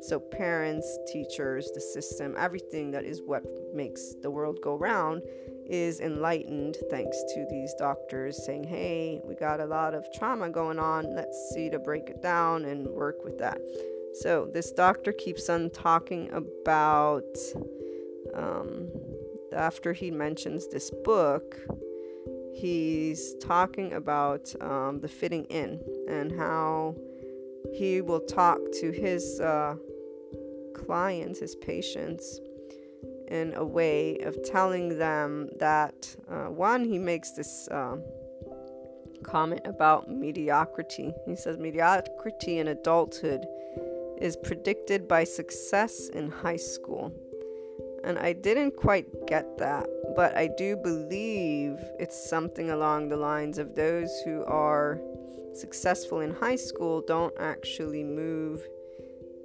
[0.00, 3.42] so parents teachers the system everything that is what
[3.74, 5.22] makes the world go round
[5.66, 10.78] is enlightened thanks to these doctors saying, hey, we got a lot of trauma going
[10.78, 11.14] on.
[11.14, 13.60] Let's see to break it down and work with that.
[14.14, 17.36] So this doctor keeps on talking about,
[18.34, 18.88] um,
[19.54, 21.56] after he mentions this book,
[22.52, 26.94] he's talking about um, the fitting in and how
[27.72, 29.76] he will talk to his uh,
[30.74, 32.40] clients, his patients,
[33.32, 37.96] in a way of telling them that uh, one, he makes this uh,
[39.22, 41.14] comment about mediocrity.
[41.26, 43.46] He says mediocrity in adulthood
[44.20, 47.10] is predicted by success in high school.
[48.04, 53.56] And I didn't quite get that, but I do believe it's something along the lines
[53.56, 55.00] of those who are
[55.54, 58.60] successful in high school don't actually move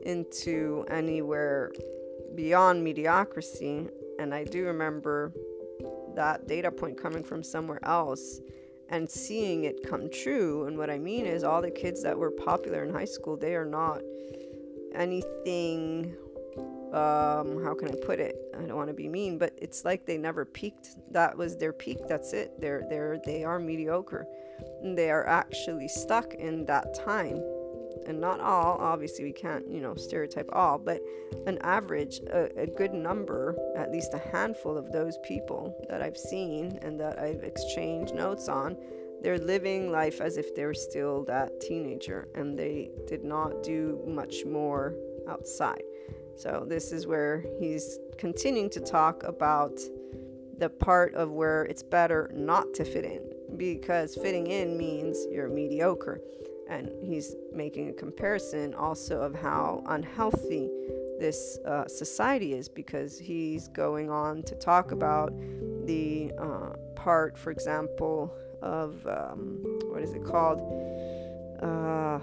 [0.01, 1.71] into anywhere
[2.35, 3.87] beyond mediocrity.
[4.19, 5.31] And I do remember
[6.15, 8.39] that data point coming from somewhere else
[8.89, 10.65] and seeing it come true.
[10.65, 13.55] And what I mean is, all the kids that were popular in high school, they
[13.55, 14.01] are not
[14.93, 16.15] anything.
[16.93, 18.35] Um, how can I put it?
[18.57, 20.95] I don't want to be mean, but it's like they never peaked.
[21.11, 21.97] That was their peak.
[22.07, 22.59] That's it.
[22.59, 24.25] They're they're they are mediocre.
[24.81, 27.43] And they are actually stuck in that time
[28.05, 31.01] and not all obviously we can't you know stereotype all but
[31.45, 36.17] an average a, a, good number at least a handful of those people that i've
[36.17, 38.77] seen and that i've exchanged notes on
[39.21, 44.45] they're living life as if they're still that teenager and they did not do much
[44.45, 44.93] more
[45.27, 45.83] outside.
[46.35, 49.79] So this is where he's continuing to talk about
[50.59, 53.21] the part of where it's better not to fit in
[53.57, 56.21] because fitting in means you're mediocre
[56.69, 60.69] and he's making a comparison also of how unhealthy
[61.19, 65.33] this uh, society is because he's going on to talk about
[65.85, 69.59] the uh, part, for example, of um,
[69.89, 70.59] what is it called?
[71.61, 72.19] Uh,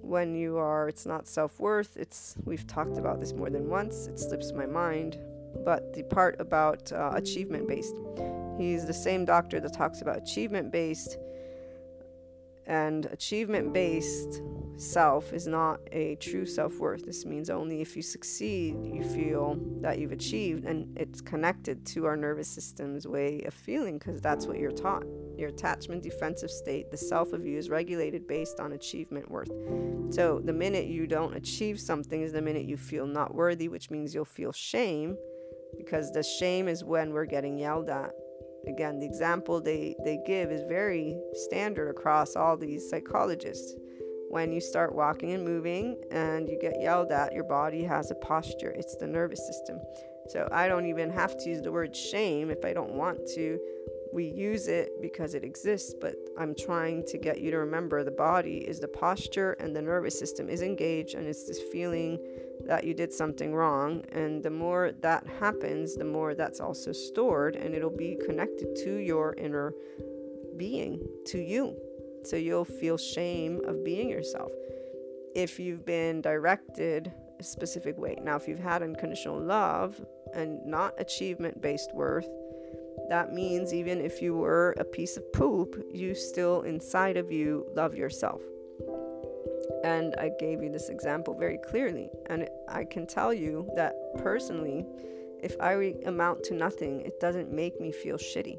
[0.00, 1.96] when you are, it's not self worth.
[1.96, 4.06] It's we've talked about this more than once.
[4.06, 5.18] It slips my mind,
[5.64, 7.94] but the part about uh, achievement based.
[8.58, 11.18] He's the same doctor that talks about achievement based
[12.66, 14.42] and achievement based
[14.76, 17.04] self is not a true self worth.
[17.04, 22.06] This means only if you succeed, you feel that you've achieved, and it's connected to
[22.06, 25.04] our nervous system's way of feeling because that's what you're taught.
[25.36, 29.50] Your attachment defensive state, the self of you, is regulated based on achievement worth.
[30.10, 33.90] So the minute you don't achieve something is the minute you feel not worthy, which
[33.90, 35.16] means you'll feel shame
[35.76, 38.12] because the shame is when we're getting yelled at
[38.68, 43.74] again the example they they give is very standard across all these psychologists.
[44.30, 48.16] When you start walking and moving and you get yelled at your body has a
[48.16, 48.70] posture.
[48.70, 49.78] It's the nervous system.
[50.28, 53.58] So i don't even have to use the word shame if i don't want to
[54.14, 58.12] we use it because it exists, but I'm trying to get you to remember the
[58.12, 62.20] body is the posture and the nervous system is engaged, and it's this feeling
[62.64, 64.04] that you did something wrong.
[64.12, 68.98] And the more that happens, the more that's also stored, and it'll be connected to
[68.98, 69.74] your inner
[70.56, 71.76] being, to you.
[72.22, 74.52] So you'll feel shame of being yourself.
[75.34, 78.16] If you've been directed a specific way.
[78.22, 80.00] Now, if you've had unconditional love
[80.34, 82.28] and not achievement based worth,
[83.08, 87.66] that means even if you were a piece of poop, you still inside of you
[87.74, 88.40] love yourself.
[89.82, 92.10] And I gave you this example very clearly.
[92.26, 94.86] And I can tell you that personally,
[95.42, 98.58] if I amount to nothing, it doesn't make me feel shitty.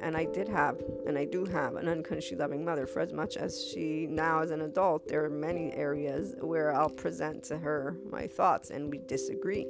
[0.00, 3.38] And I did have, and I do have, an unconditionally loving mother for as much
[3.38, 7.96] as she now, as an adult, there are many areas where I'll present to her
[8.10, 9.66] my thoughts and we disagree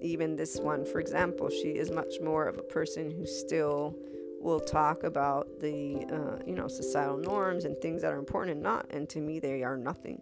[0.00, 3.96] even this one, for example, she is much more of a person who still
[4.40, 8.62] will talk about the uh, you know societal norms and things that are important and
[8.62, 8.86] not.
[8.90, 10.20] And to me they are nothing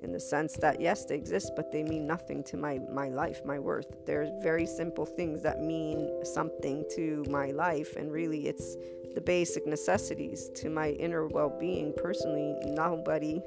[0.00, 3.40] in the sense that yes they exist but they mean nothing to my my life
[3.44, 4.06] my worth.
[4.06, 7.96] There's very simple things that mean something to my life.
[7.96, 8.76] And really it's
[9.14, 11.92] the basic necessities to my inner well-being.
[11.96, 13.42] Personally nobody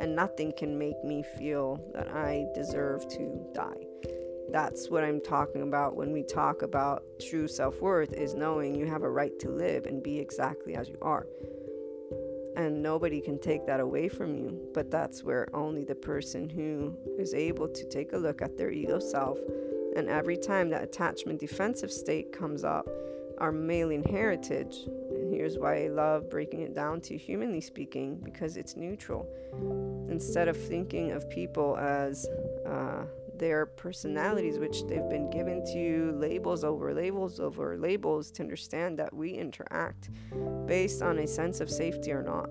[0.00, 3.89] and nothing can make me feel that i deserve to die
[4.52, 8.86] that's what I'm talking about when we talk about true self worth is knowing you
[8.86, 11.26] have a right to live and be exactly as you are.
[12.56, 16.96] And nobody can take that away from you, but that's where only the person who
[17.18, 19.38] is able to take a look at their ego self
[19.96, 22.86] and every time that attachment defensive state comes up,
[23.38, 28.56] our Mayan heritage, and here's why I love breaking it down to humanly speaking, because
[28.56, 29.26] it's neutral.
[30.08, 32.28] Instead of thinking of people as
[32.66, 33.04] uh,
[33.40, 39.12] their personalities, which they've been given to labels over labels over labels to understand that
[39.12, 40.10] we interact
[40.66, 42.50] based on a sense of safety or not.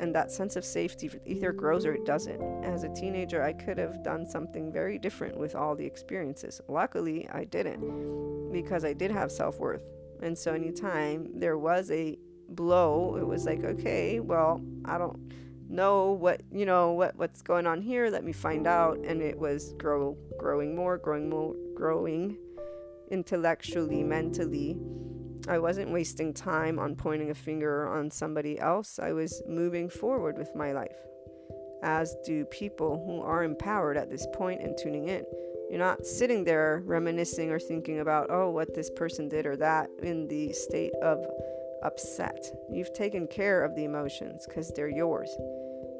[0.00, 2.42] And that sense of safety either grows or it doesn't.
[2.62, 6.60] As a teenager, I could have done something very different with all the experiences.
[6.68, 9.84] Luckily, I didn't because I did have self worth.
[10.20, 12.18] And so, anytime there was a
[12.50, 15.32] blow, it was like, okay, well, I don't
[15.72, 18.98] know what you know what what's going on here let me find out.
[18.98, 22.36] And it was grow growing more growing more growing
[23.10, 24.76] intellectually mentally.
[25.48, 29.00] I wasn't wasting time on pointing a finger on somebody else.
[29.00, 30.96] I was moving forward with my life
[31.82, 35.24] as do people who are empowered at this point and tuning in.
[35.68, 39.88] You're not sitting there reminiscing or thinking about oh what this person did or that
[40.02, 41.18] in the state of
[41.82, 42.50] upset.
[42.70, 45.30] You've taken care of the emotions because they're yours.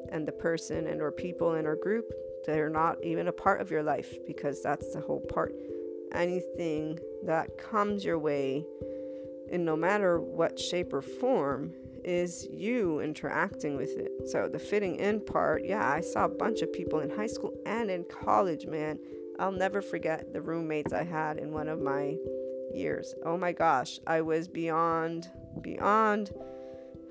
[0.09, 2.11] And the person and or people in our group,
[2.45, 5.53] they're not even a part of your life because that's the whole part.
[6.13, 8.65] Anything that comes your way
[9.49, 11.73] in no matter what shape or form
[12.03, 14.29] is you interacting with it.
[14.29, 17.53] So the fitting in part, yeah, I saw a bunch of people in high school
[17.65, 18.99] and in college, man.
[19.39, 22.15] I'll never forget the roommates I had in one of my
[22.75, 23.15] years.
[23.25, 25.29] Oh my gosh, I was beyond
[25.61, 26.31] beyond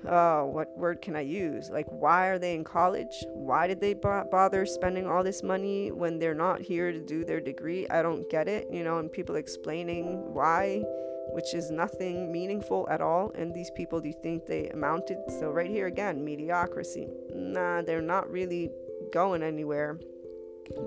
[0.05, 1.69] oh what word can i use?
[1.69, 3.25] Like why are they in college?
[3.29, 7.23] Why did they b- bother spending all this money when they're not here to do
[7.23, 7.87] their degree?
[7.89, 10.83] I don't get it you know and people explaining why
[11.31, 13.31] which is nothing meaningful at all.
[13.33, 15.17] And these people do you think they amounted?
[15.39, 17.07] So right here again mediocrity.
[17.33, 18.69] Nah they're not really
[19.11, 19.99] going anywhere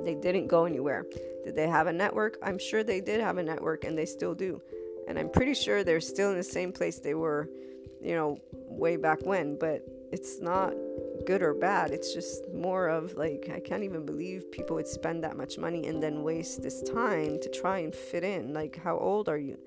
[0.04, 1.06] they didn't go anywhere
[1.44, 4.34] did they have a network i'm sure they did have a network and they still
[4.34, 4.60] do
[5.06, 7.48] and I'm pretty sure they're still in the same place they were,
[8.02, 10.74] you know, way back when, but it's not
[11.26, 11.92] good or bad.
[11.92, 15.86] It's just more of like, I can't even believe people would spend that much money
[15.86, 18.52] and then waste this time to try and fit in.
[18.52, 19.58] Like, how old are you?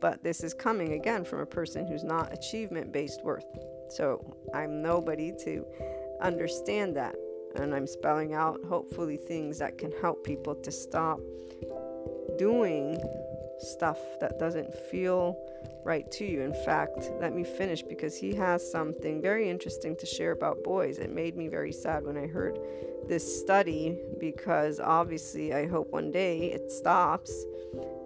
[0.00, 3.46] But this is coming again from a person who's not achievement based worth.
[3.88, 5.64] So I'm nobody to
[6.20, 7.14] understand that.
[7.54, 11.20] And I'm spelling out hopefully things that can help people to stop
[12.36, 13.00] doing
[13.58, 15.36] stuff that doesn't feel
[15.84, 16.42] right to you.
[16.42, 20.98] In fact, let me finish because he has something very interesting to share about boys.
[20.98, 22.58] It made me very sad when I heard
[23.06, 27.44] this study because obviously I hope one day it stops.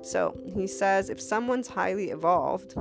[0.03, 2.75] So he says if someone's highly evolved,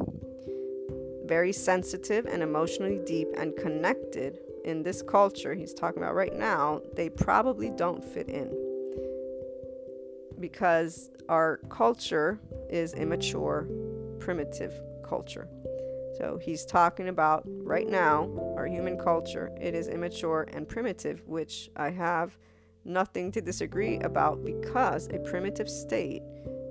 [1.26, 6.82] very sensitive and emotionally deep and connected in this culture he's talking about right now,
[6.96, 8.54] they probably don't fit in
[10.40, 12.38] because our culture
[12.70, 13.68] is immature,
[14.20, 14.74] primitive
[15.08, 15.48] culture.
[16.18, 19.52] So he's talking about right now our human culture.
[19.60, 22.38] It is immature and primitive, which I have
[22.84, 26.24] nothing to disagree about because a primitive state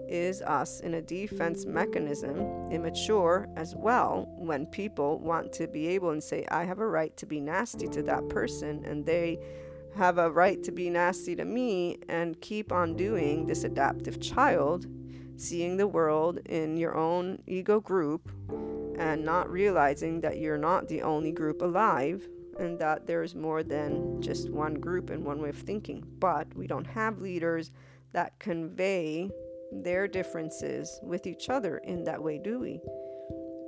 [0.08, 6.10] is us in a defense mechanism, immature as well, when people want to be able
[6.10, 9.38] and say, I have a right to be nasty to that person, and they
[9.96, 14.86] have a right to be nasty to me and keep on doing this adaptive child,
[15.36, 18.30] seeing the world in your own ego group
[18.98, 22.26] and not realizing that you're not the only group alive
[22.58, 26.04] and that there's more than just one group and one way of thinking.
[26.18, 27.70] But we don't have leaders
[28.12, 29.30] that convey
[29.72, 32.80] their differences with each other in that way, do we?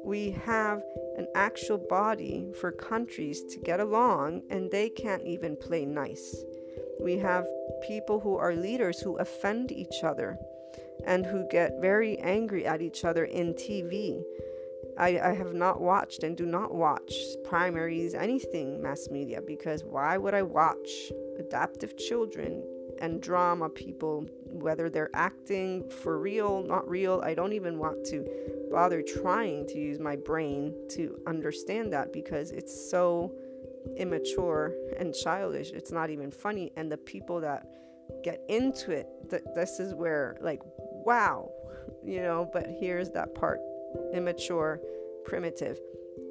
[0.09, 0.82] we have
[1.18, 6.44] an actual body for countries to get along, and they can't even play nice.
[6.99, 7.46] We have
[7.86, 10.38] people who are leaders who offend each other
[11.07, 14.22] and who get very angry at each other in TV.
[14.99, 17.12] I, I, have not watched and do not watch
[17.44, 20.88] primaries, anything mass media, because why would I watch
[21.38, 22.64] adaptive children
[23.01, 27.20] and drama people, whether they're acting for real, not real?
[27.24, 28.26] I don't even want to
[28.70, 33.32] bother trying to use my brain to understand that because it's so
[33.96, 35.70] immature and childish.
[35.70, 36.72] It's not even funny.
[36.76, 37.66] And the people that
[38.22, 41.51] get into it, th- this is where, like, wow,
[42.05, 43.61] you know, but here's that part
[44.12, 44.80] immature,
[45.24, 45.78] primitive.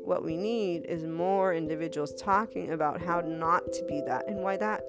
[0.03, 4.57] What we need is more individuals talking about how not to be that and why
[4.57, 4.81] that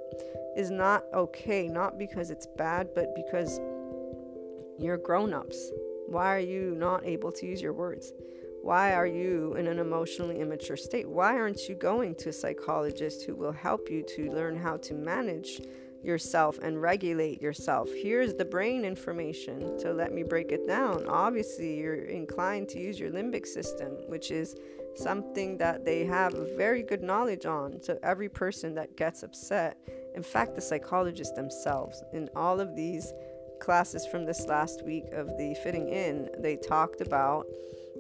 [0.57, 3.61] is not okay, not because it's bad, but because
[4.79, 5.71] you're grown ups
[6.09, 8.15] why are you not able to use your words?
[8.63, 11.07] Why are you in an emotionally immature state?
[11.07, 14.95] Why aren't you going to a psychologist who will help you to learn how to
[14.95, 15.61] manage
[16.03, 17.91] yourself and regulate yourself?
[17.93, 19.79] Here's the brain information.
[19.79, 21.07] So let me break it down.
[21.07, 24.57] Obviously, you're inclined to use your limbic system, which is
[24.99, 27.81] something that they have very good knowledge on.
[27.83, 29.79] So every person that gets upset,
[30.15, 33.13] in fact, the psychologists themselves, in all of these
[33.61, 37.47] classes from this last week of the fitting in, they talked about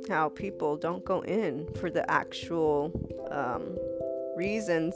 [0.08, 2.92] how people don't go in for the actual
[3.30, 3.76] um,
[4.36, 4.94] reasons.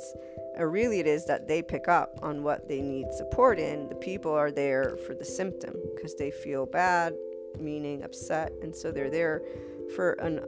[0.56, 3.88] Or really, it is that they pick up on what they need support in.
[3.88, 7.14] The people are there for the symptom because they feel bad,
[7.58, 9.42] meaning upset, and so they're there
[9.94, 10.40] for an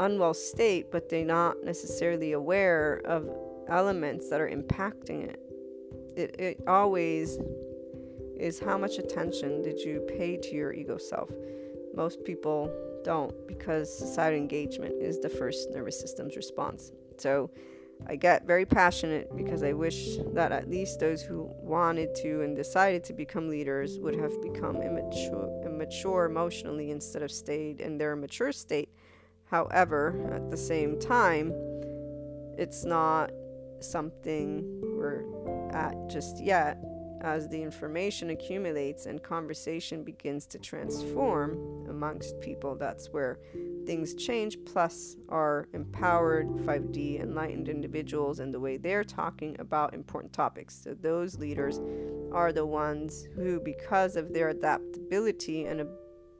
[0.00, 3.28] unwell state, but they're not necessarily aware of
[3.68, 5.40] elements that are impacting it.
[6.16, 7.38] It, it always
[8.38, 11.30] is how much attention did you pay to your ego self?
[11.94, 12.72] Most people
[13.04, 16.92] don't because societal engagement is the first nervous system's response.
[17.18, 17.50] So
[18.06, 22.56] I get very passionate because I wish that at least those who wanted to and
[22.56, 28.16] decided to become leaders would have become immature, immature emotionally instead of stayed in their
[28.16, 28.88] mature state.
[29.50, 31.52] However, at the same time,
[32.56, 33.30] it's not
[33.80, 34.64] something
[34.96, 35.24] we're
[35.72, 36.78] at just yet
[37.20, 43.38] as the information accumulates and conversation begins to transform amongst people, that's where
[43.84, 44.58] things change.
[44.64, 50.80] Plus, our empowered 5D enlightened individuals and the way they're talking about important topics.
[50.82, 51.80] So, those leaders
[52.32, 55.80] are the ones who, because of their adaptability and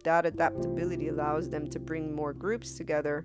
[0.04, 3.24] that adaptability allows them to bring more groups together,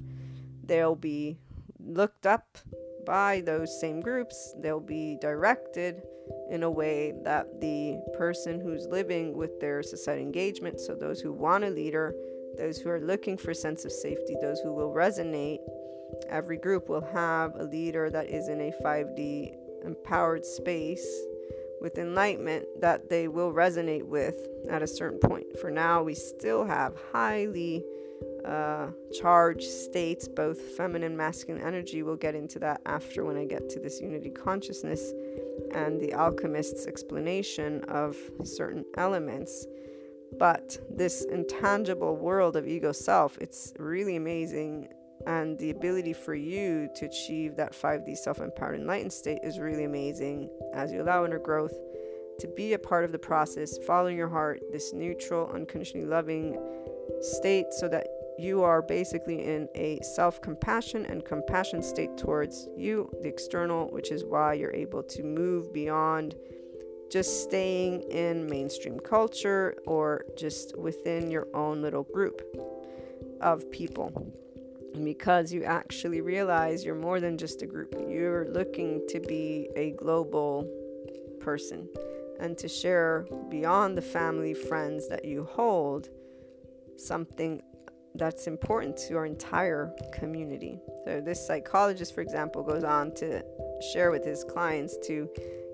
[0.64, 1.38] they'll be
[1.80, 2.58] looked up
[3.06, 4.56] by those same groups.
[4.60, 6.02] They'll be directed
[6.50, 11.32] in a way that the person who's living with their society engagement, so those who
[11.32, 12.16] want a leader,
[12.58, 15.60] those who are looking for a sense of safety, those who will resonate,
[16.30, 19.56] every group will have a leader that is in a 5D
[19.86, 21.06] empowered space
[21.86, 25.46] with enlightenment that they will resonate with at a certain point.
[25.60, 27.84] For now, we still have highly
[28.44, 32.02] uh, charged states, both feminine, masculine energy.
[32.02, 35.14] We'll get into that after when I get to this unity consciousness
[35.76, 39.68] and the alchemist's explanation of certain elements.
[40.40, 44.88] But this intangible world of ego self, it's really amazing.
[45.26, 49.86] And the ability for you to achieve that 5D self empowered enlightened state is really
[49.86, 51.74] amazing as you allow inner growth
[52.40, 56.60] to be a part of the process, following your heart, this neutral, unconditionally loving
[57.22, 58.08] state, so that
[58.38, 64.12] you are basically in a self compassion and compassion state towards you, the external, which
[64.12, 66.36] is why you're able to move beyond
[67.10, 72.42] just staying in mainstream culture or just within your own little group
[73.42, 74.12] of people.
[75.04, 79.91] Because you actually realize you're more than just a group, you're looking to be a
[79.91, 80.70] global
[81.39, 81.88] person
[82.39, 86.10] and to share beyond the family, friends that you hold
[86.98, 87.62] something
[88.16, 90.80] that's important to our entire community.
[91.06, 93.43] So, this psychologist, for example, goes on to
[93.93, 95.30] share with his clients to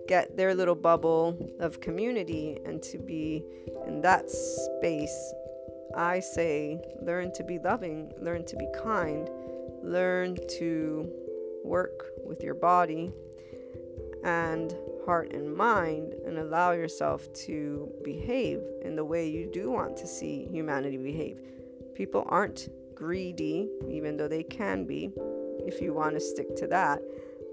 [0.08, 3.44] get their little bubble of community and to be
[3.88, 5.34] in that space.
[5.96, 9.30] I say, learn to be loving, learn to be kind,
[9.84, 11.12] learn to
[11.64, 13.12] work with your body
[14.24, 14.76] and
[15.06, 20.08] heart and mind, and allow yourself to behave in the way you do want to
[20.08, 21.38] see humanity behave
[21.96, 25.12] People aren't greedy, even though they can be,
[25.66, 27.02] if you want to stick to that.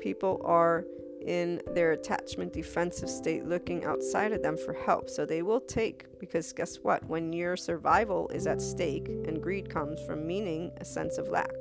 [0.00, 0.84] People are
[1.26, 5.10] in their attachment defensive state looking outside of them for help.
[5.10, 7.04] So they will take, because guess what?
[7.04, 11.52] When your survival is at stake and greed comes from meaning a sense of lack.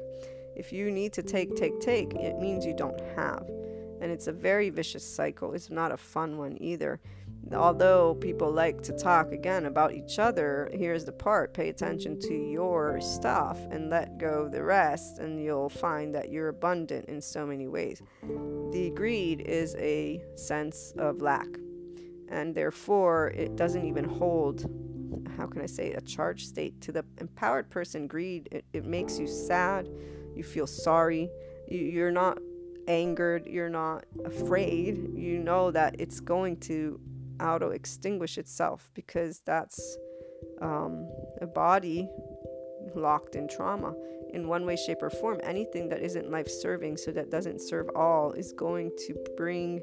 [0.56, 3.48] If you need to take, take, take, it means you don't have.
[4.02, 5.54] And it's a very vicious cycle.
[5.54, 7.00] It's not a fun one either
[7.54, 12.34] although people like to talk again about each other, here's the part pay attention to
[12.34, 17.46] your stuff and let go the rest, and you'll find that you're abundant in so
[17.46, 18.02] many ways.
[18.72, 21.48] The greed is a sense of lack,
[22.30, 24.66] and therefore it doesn't even hold.
[25.38, 28.08] How can I say a charged state to the empowered person?
[28.08, 29.88] Greed it, it makes you sad,
[30.36, 31.30] you feel sorry,
[31.68, 32.40] you, you're not
[32.88, 35.14] angered, you're not afraid.
[35.16, 37.00] You know that it's going to
[37.42, 39.98] auto extinguish itself because that's
[40.62, 41.10] um,
[41.42, 42.10] a body
[42.96, 43.94] locked in trauma
[44.34, 45.40] in one way, shape, or form.
[45.44, 49.82] Anything that isn't life serving, so that doesn't serve all, is going to bring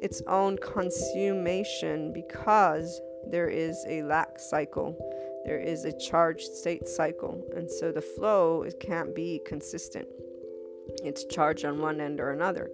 [0.00, 4.96] its own consummation because there is a lack cycle.
[5.44, 7.42] There is a charged state cycle.
[7.56, 10.06] And so the flow it can't be consistent.
[11.04, 12.70] It's charged on one end or another.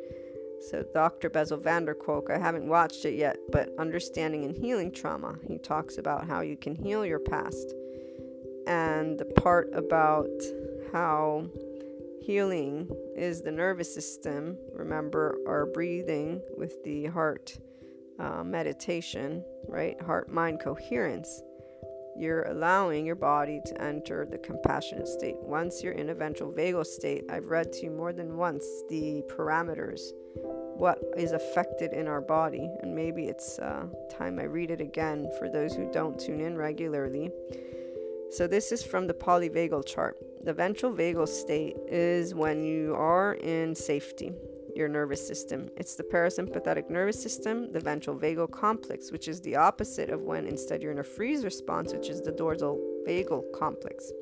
[0.70, 1.28] So, Dr.
[1.28, 5.58] Bessel van der Kolk, I haven't watched it yet, but Understanding and Healing Trauma, he
[5.58, 7.74] talks about how you can heal your past.
[8.66, 10.30] And the part about
[10.90, 11.46] how
[12.22, 17.58] healing is the nervous system, remember our breathing with the heart
[18.18, 20.00] uh, meditation, right?
[20.00, 21.42] Heart mind coherence.
[22.16, 25.36] You're allowing your body to enter the compassionate state.
[25.40, 29.22] Once you're in a ventral vagal state, I've read to you more than once the
[29.28, 30.12] parameters
[30.76, 32.68] what is affected in our body.
[32.80, 36.56] And maybe it's uh, time I read it again for those who don't tune in
[36.56, 37.30] regularly.
[38.30, 40.16] So, this is from the polyvagal chart.
[40.42, 44.32] The ventral vagal state is when you are in safety.
[44.76, 45.68] Your nervous system.
[45.76, 50.46] It's the parasympathetic nervous system, the ventral vagal complex, which is the opposite of when
[50.46, 54.12] instead you're in a freeze response, which is the dorsal vagal complex.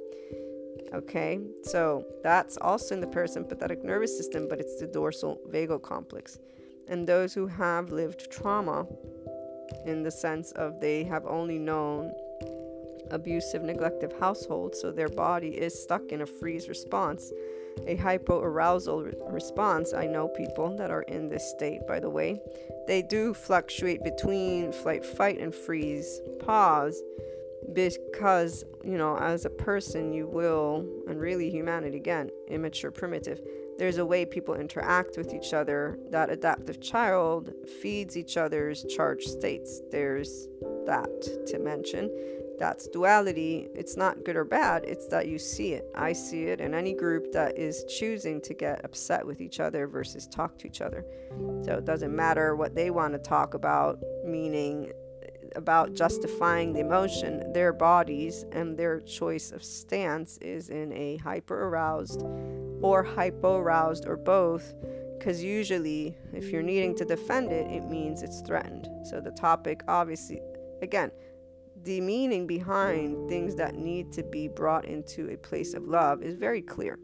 [0.95, 6.39] Okay, so that's also in the parasympathetic nervous system, but it's the dorsal vagal complex.
[6.89, 8.87] And those who have lived trauma,
[9.87, 12.13] in the sense of they have only known
[13.11, 17.33] abusive, neglective households, so their body is stuck in a freeze response,
[17.87, 19.93] a hypoarousal re- response.
[19.93, 22.41] I know people that are in this state, by the way.
[22.87, 27.03] They do fluctuate between flight, fight, and freeze, pause
[27.73, 33.41] because you know as a person you will and really humanity again immature primitive
[33.79, 39.29] there's a way people interact with each other that adaptive child feeds each other's charged
[39.29, 40.49] states there's
[40.87, 42.11] that to mention
[42.59, 46.61] that's duality it's not good or bad it's that you see it i see it
[46.61, 50.67] in any group that is choosing to get upset with each other versus talk to
[50.67, 51.05] each other
[51.65, 54.93] so it doesn't matter what they want to talk about meaning
[55.23, 61.19] eh, about justifying the emotion, their bodies and their choice of stance is in a
[61.19, 62.23] hyper aroused
[62.81, 64.75] or hypo aroused or both.
[65.19, 68.89] Because usually, if you're needing to defend it, it means it's threatened.
[69.05, 70.41] So, the topic, obviously,
[70.83, 71.13] again,
[71.85, 76.37] the meaning behind things that need to be brought into a place of love is
[76.37, 76.99] very clear.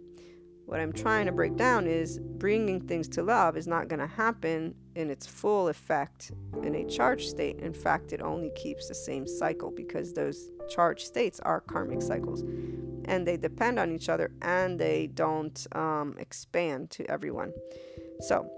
[0.67, 4.07] What I'm trying to break down is bringing things to love is not going to
[4.07, 7.59] happen in its full effect in a charged state.
[7.61, 12.43] In fact, it only keeps the same cycle because those charged states are karmic cycles
[13.07, 17.53] and they depend on each other and they don't um, expand to everyone.
[18.21, 18.51] So,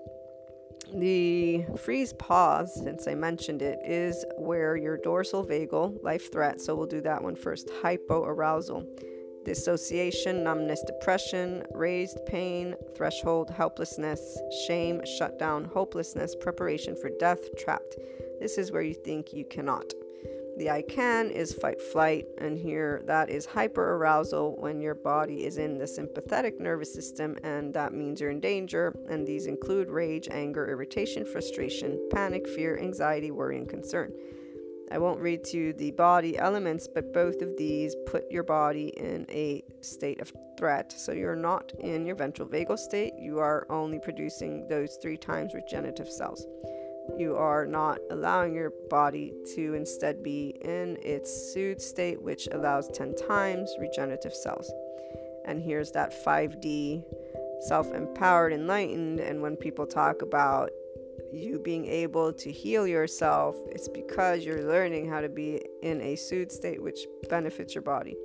[0.94, 6.74] the freeze pause, since I mentioned it, is where your dorsal vagal, life threat, so
[6.74, 8.86] we'll do that one first, hypoarousal
[9.44, 17.96] dissociation, numbness, depression, raised pain, threshold, helplessness, shame, shutdown, hopelessness, preparation for death, trapped.
[18.38, 19.92] This is where you think you cannot.
[20.56, 25.44] The I can is fight flight, and here that is hyper arousal when your body
[25.44, 28.94] is in the sympathetic nervous system, and that means you're in danger.
[29.08, 34.12] And these include rage, anger, irritation, frustration, panic, fear, anxiety, worry, and concern.
[34.92, 38.88] I won't read to you the body elements, but both of these put your body
[38.96, 40.92] in a state of threat.
[40.92, 45.54] So you're not in your ventral vagal state, you are only producing those three times
[45.54, 46.44] regenerative cells.
[47.18, 52.88] You are not allowing your body to instead be in its soothed state, which allows
[52.88, 54.70] 10 times regenerative cells.
[55.44, 57.02] And here's that 5D
[57.60, 59.20] self empowered, enlightened.
[59.20, 60.70] And when people talk about
[61.32, 66.16] you being able to heal yourself, it's because you're learning how to be in a
[66.16, 68.16] soothed state, which benefits your body.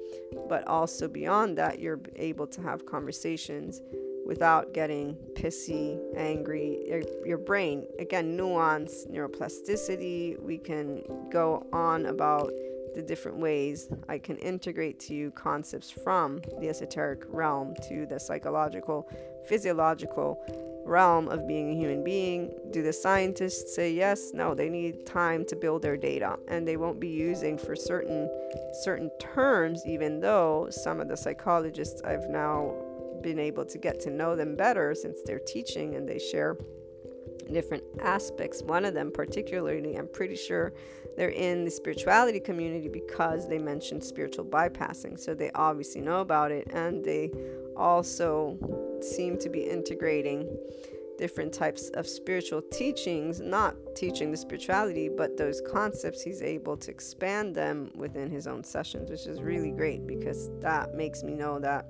[0.48, 3.82] But also beyond that, you're able to have conversations
[4.26, 6.84] without getting pissy, angry.
[6.88, 10.42] Your, your brain, again, nuance, neuroplasticity.
[10.42, 12.52] We can go on about
[12.96, 18.20] the different ways I can integrate to you concepts from the esoteric realm to the
[18.20, 19.10] psychological,
[19.48, 20.42] physiological
[20.86, 22.52] realm of being a human being.
[22.72, 24.32] Do the scientists say yes?
[24.34, 28.30] No, they need time to build their data and they won't be using for certain
[28.84, 32.74] certain terms even though some of the psychologists I've now
[33.22, 36.58] been able to get to know them better since they're teaching and they share
[37.52, 38.62] different aspects.
[38.64, 40.74] One of them, particularly, I'm pretty sure
[41.16, 45.20] they're in the spirituality community because they mentioned spiritual bypassing.
[45.20, 47.32] So they obviously know about it and they
[47.78, 48.58] also
[49.02, 50.58] seem to be integrating
[51.18, 56.92] different types of spiritual teachings, not teaching the spirituality, but those concepts, he's able to
[56.92, 61.58] expand them within his own sessions, which is really great because that makes me know
[61.60, 61.86] that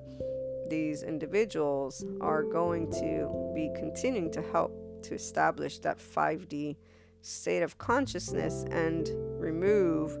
[0.68, 6.76] these individuals are going to be continuing to help to establish that 5D
[7.22, 9.10] state of consciousness and
[9.40, 10.16] remove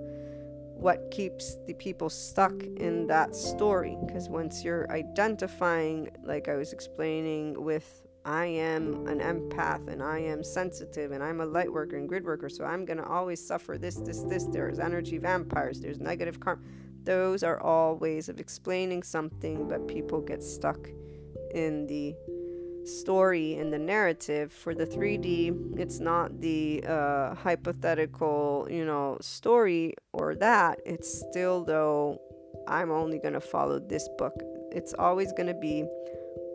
[0.76, 3.96] what keeps the people stuck in that story.
[4.06, 10.18] Because once you're identifying, like I was explaining with I am an empath and I
[10.18, 13.44] am sensitive and I'm a light worker and grid worker, so I'm going to always
[13.44, 14.44] suffer this, this, this.
[14.46, 16.60] There's energy vampires, there's negative karma.
[17.06, 20.88] Those are all ways of explaining something, but people get stuck
[21.54, 22.14] in the
[22.84, 24.52] story in the narrative.
[24.52, 30.80] For the 3d it's not the uh, hypothetical you know story or that.
[30.84, 32.20] It's still though
[32.68, 34.34] i'm only going to follow this book.
[34.72, 35.84] It's always going to be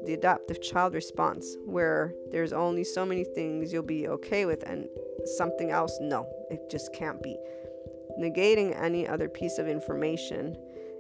[0.06, 4.88] the adaptive child response where there's only so many things you'll be okay with and
[5.38, 7.38] something else no it just can't be
[8.20, 10.56] negating any other piece of information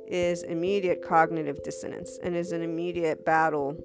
[0.07, 3.77] is immediate cognitive dissonance and is an immediate battle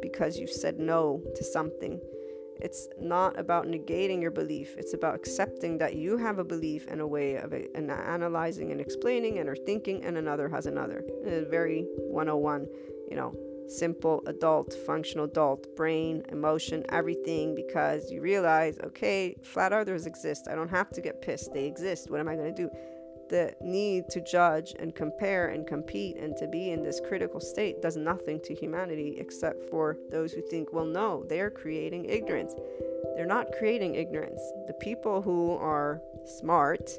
[0.00, 2.00] because you've said no to something.
[2.60, 4.76] It's not about negating your belief.
[4.78, 8.70] It's about accepting that you have a belief and a way of it, and analyzing
[8.70, 11.04] and explaining and are thinking, and another has another.
[11.24, 12.68] It's very 101,
[13.10, 13.34] you know,
[13.68, 20.48] simple adult, functional adult, brain, emotion, everything, because you realize, okay, flat earthers exist.
[20.50, 21.52] I don't have to get pissed.
[21.52, 22.10] They exist.
[22.10, 22.70] What am I going to do?
[23.30, 27.80] The need to judge and compare and compete and to be in this critical state
[27.80, 32.54] does nothing to humanity except for those who think, well, no, they're creating ignorance.
[33.16, 34.42] They're not creating ignorance.
[34.66, 36.90] The people who are smart,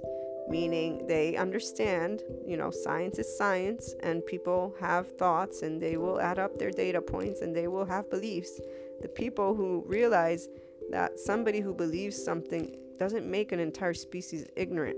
[0.47, 6.19] meaning they understand, you know, science is science and people have thoughts and they will
[6.19, 8.59] add up their data points and they will have beliefs.
[9.01, 10.47] The people who realize
[10.91, 14.97] that somebody who believes something doesn't make an entire species ignorant.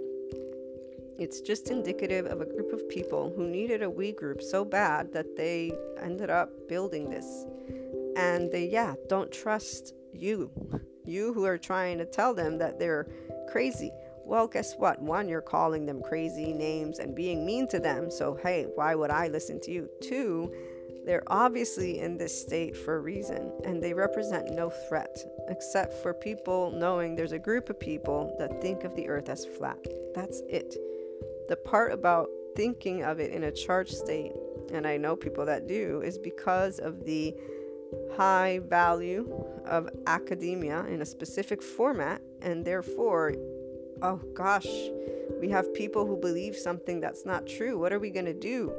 [1.17, 5.11] It's just indicative of a group of people who needed a we group so bad
[5.13, 7.45] that they ended up building this.
[8.15, 10.51] And they, yeah, don't trust you.
[11.05, 13.07] You who are trying to tell them that they're
[13.49, 13.91] crazy
[14.27, 15.01] well, guess what?
[15.01, 18.11] One, you're calling them crazy names and being mean to them.
[18.11, 19.89] So, hey, why would I listen to you?
[20.01, 20.53] Two,
[21.05, 25.17] they're obviously in this state for a reason and they represent no threat
[25.47, 29.45] except for people knowing there's a group of people that think of the earth as
[29.45, 29.79] flat.
[30.13, 30.75] That's it.
[31.47, 34.33] The part about thinking of it in a charged state,
[34.73, 37.33] and I know people that do, is because of the
[38.17, 43.33] high value of academia in a specific format, and therefore
[44.01, 44.67] oh gosh,
[45.39, 47.77] we have people who believe something that's not true.
[47.77, 48.73] What are we going to do?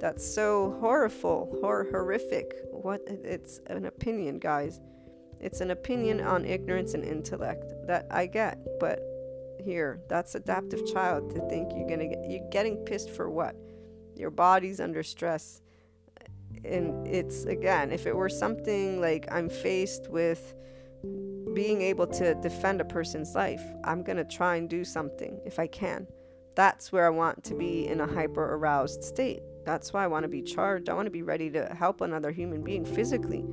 [0.00, 2.52] That's so horrible, hor- horrific.
[2.70, 4.80] What it's an opinion, guys.
[5.40, 9.00] It's an opinion on ignorance and intellect that I get, but
[9.60, 13.56] here, that's adaptive child to think you're to get you're getting pissed for what?
[14.16, 15.62] Your body's under stress.
[16.64, 20.54] And it's again, if it were something like I'm faced with
[21.54, 23.62] being able to defend a person's life.
[23.84, 26.06] I'm going to try and do something if I can.
[26.54, 29.42] That's where I want to be in a hyper aroused state.
[29.64, 30.88] That's why I want to be charged.
[30.88, 33.44] I want to be ready to help another human being physically.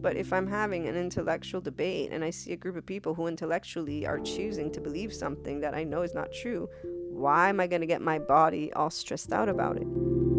[0.00, 3.26] But if I'm having an intellectual debate and I see a group of people who
[3.26, 6.70] intellectually are choosing to believe something that I know is not true,
[7.10, 10.37] why am I going to get my body all stressed out about it?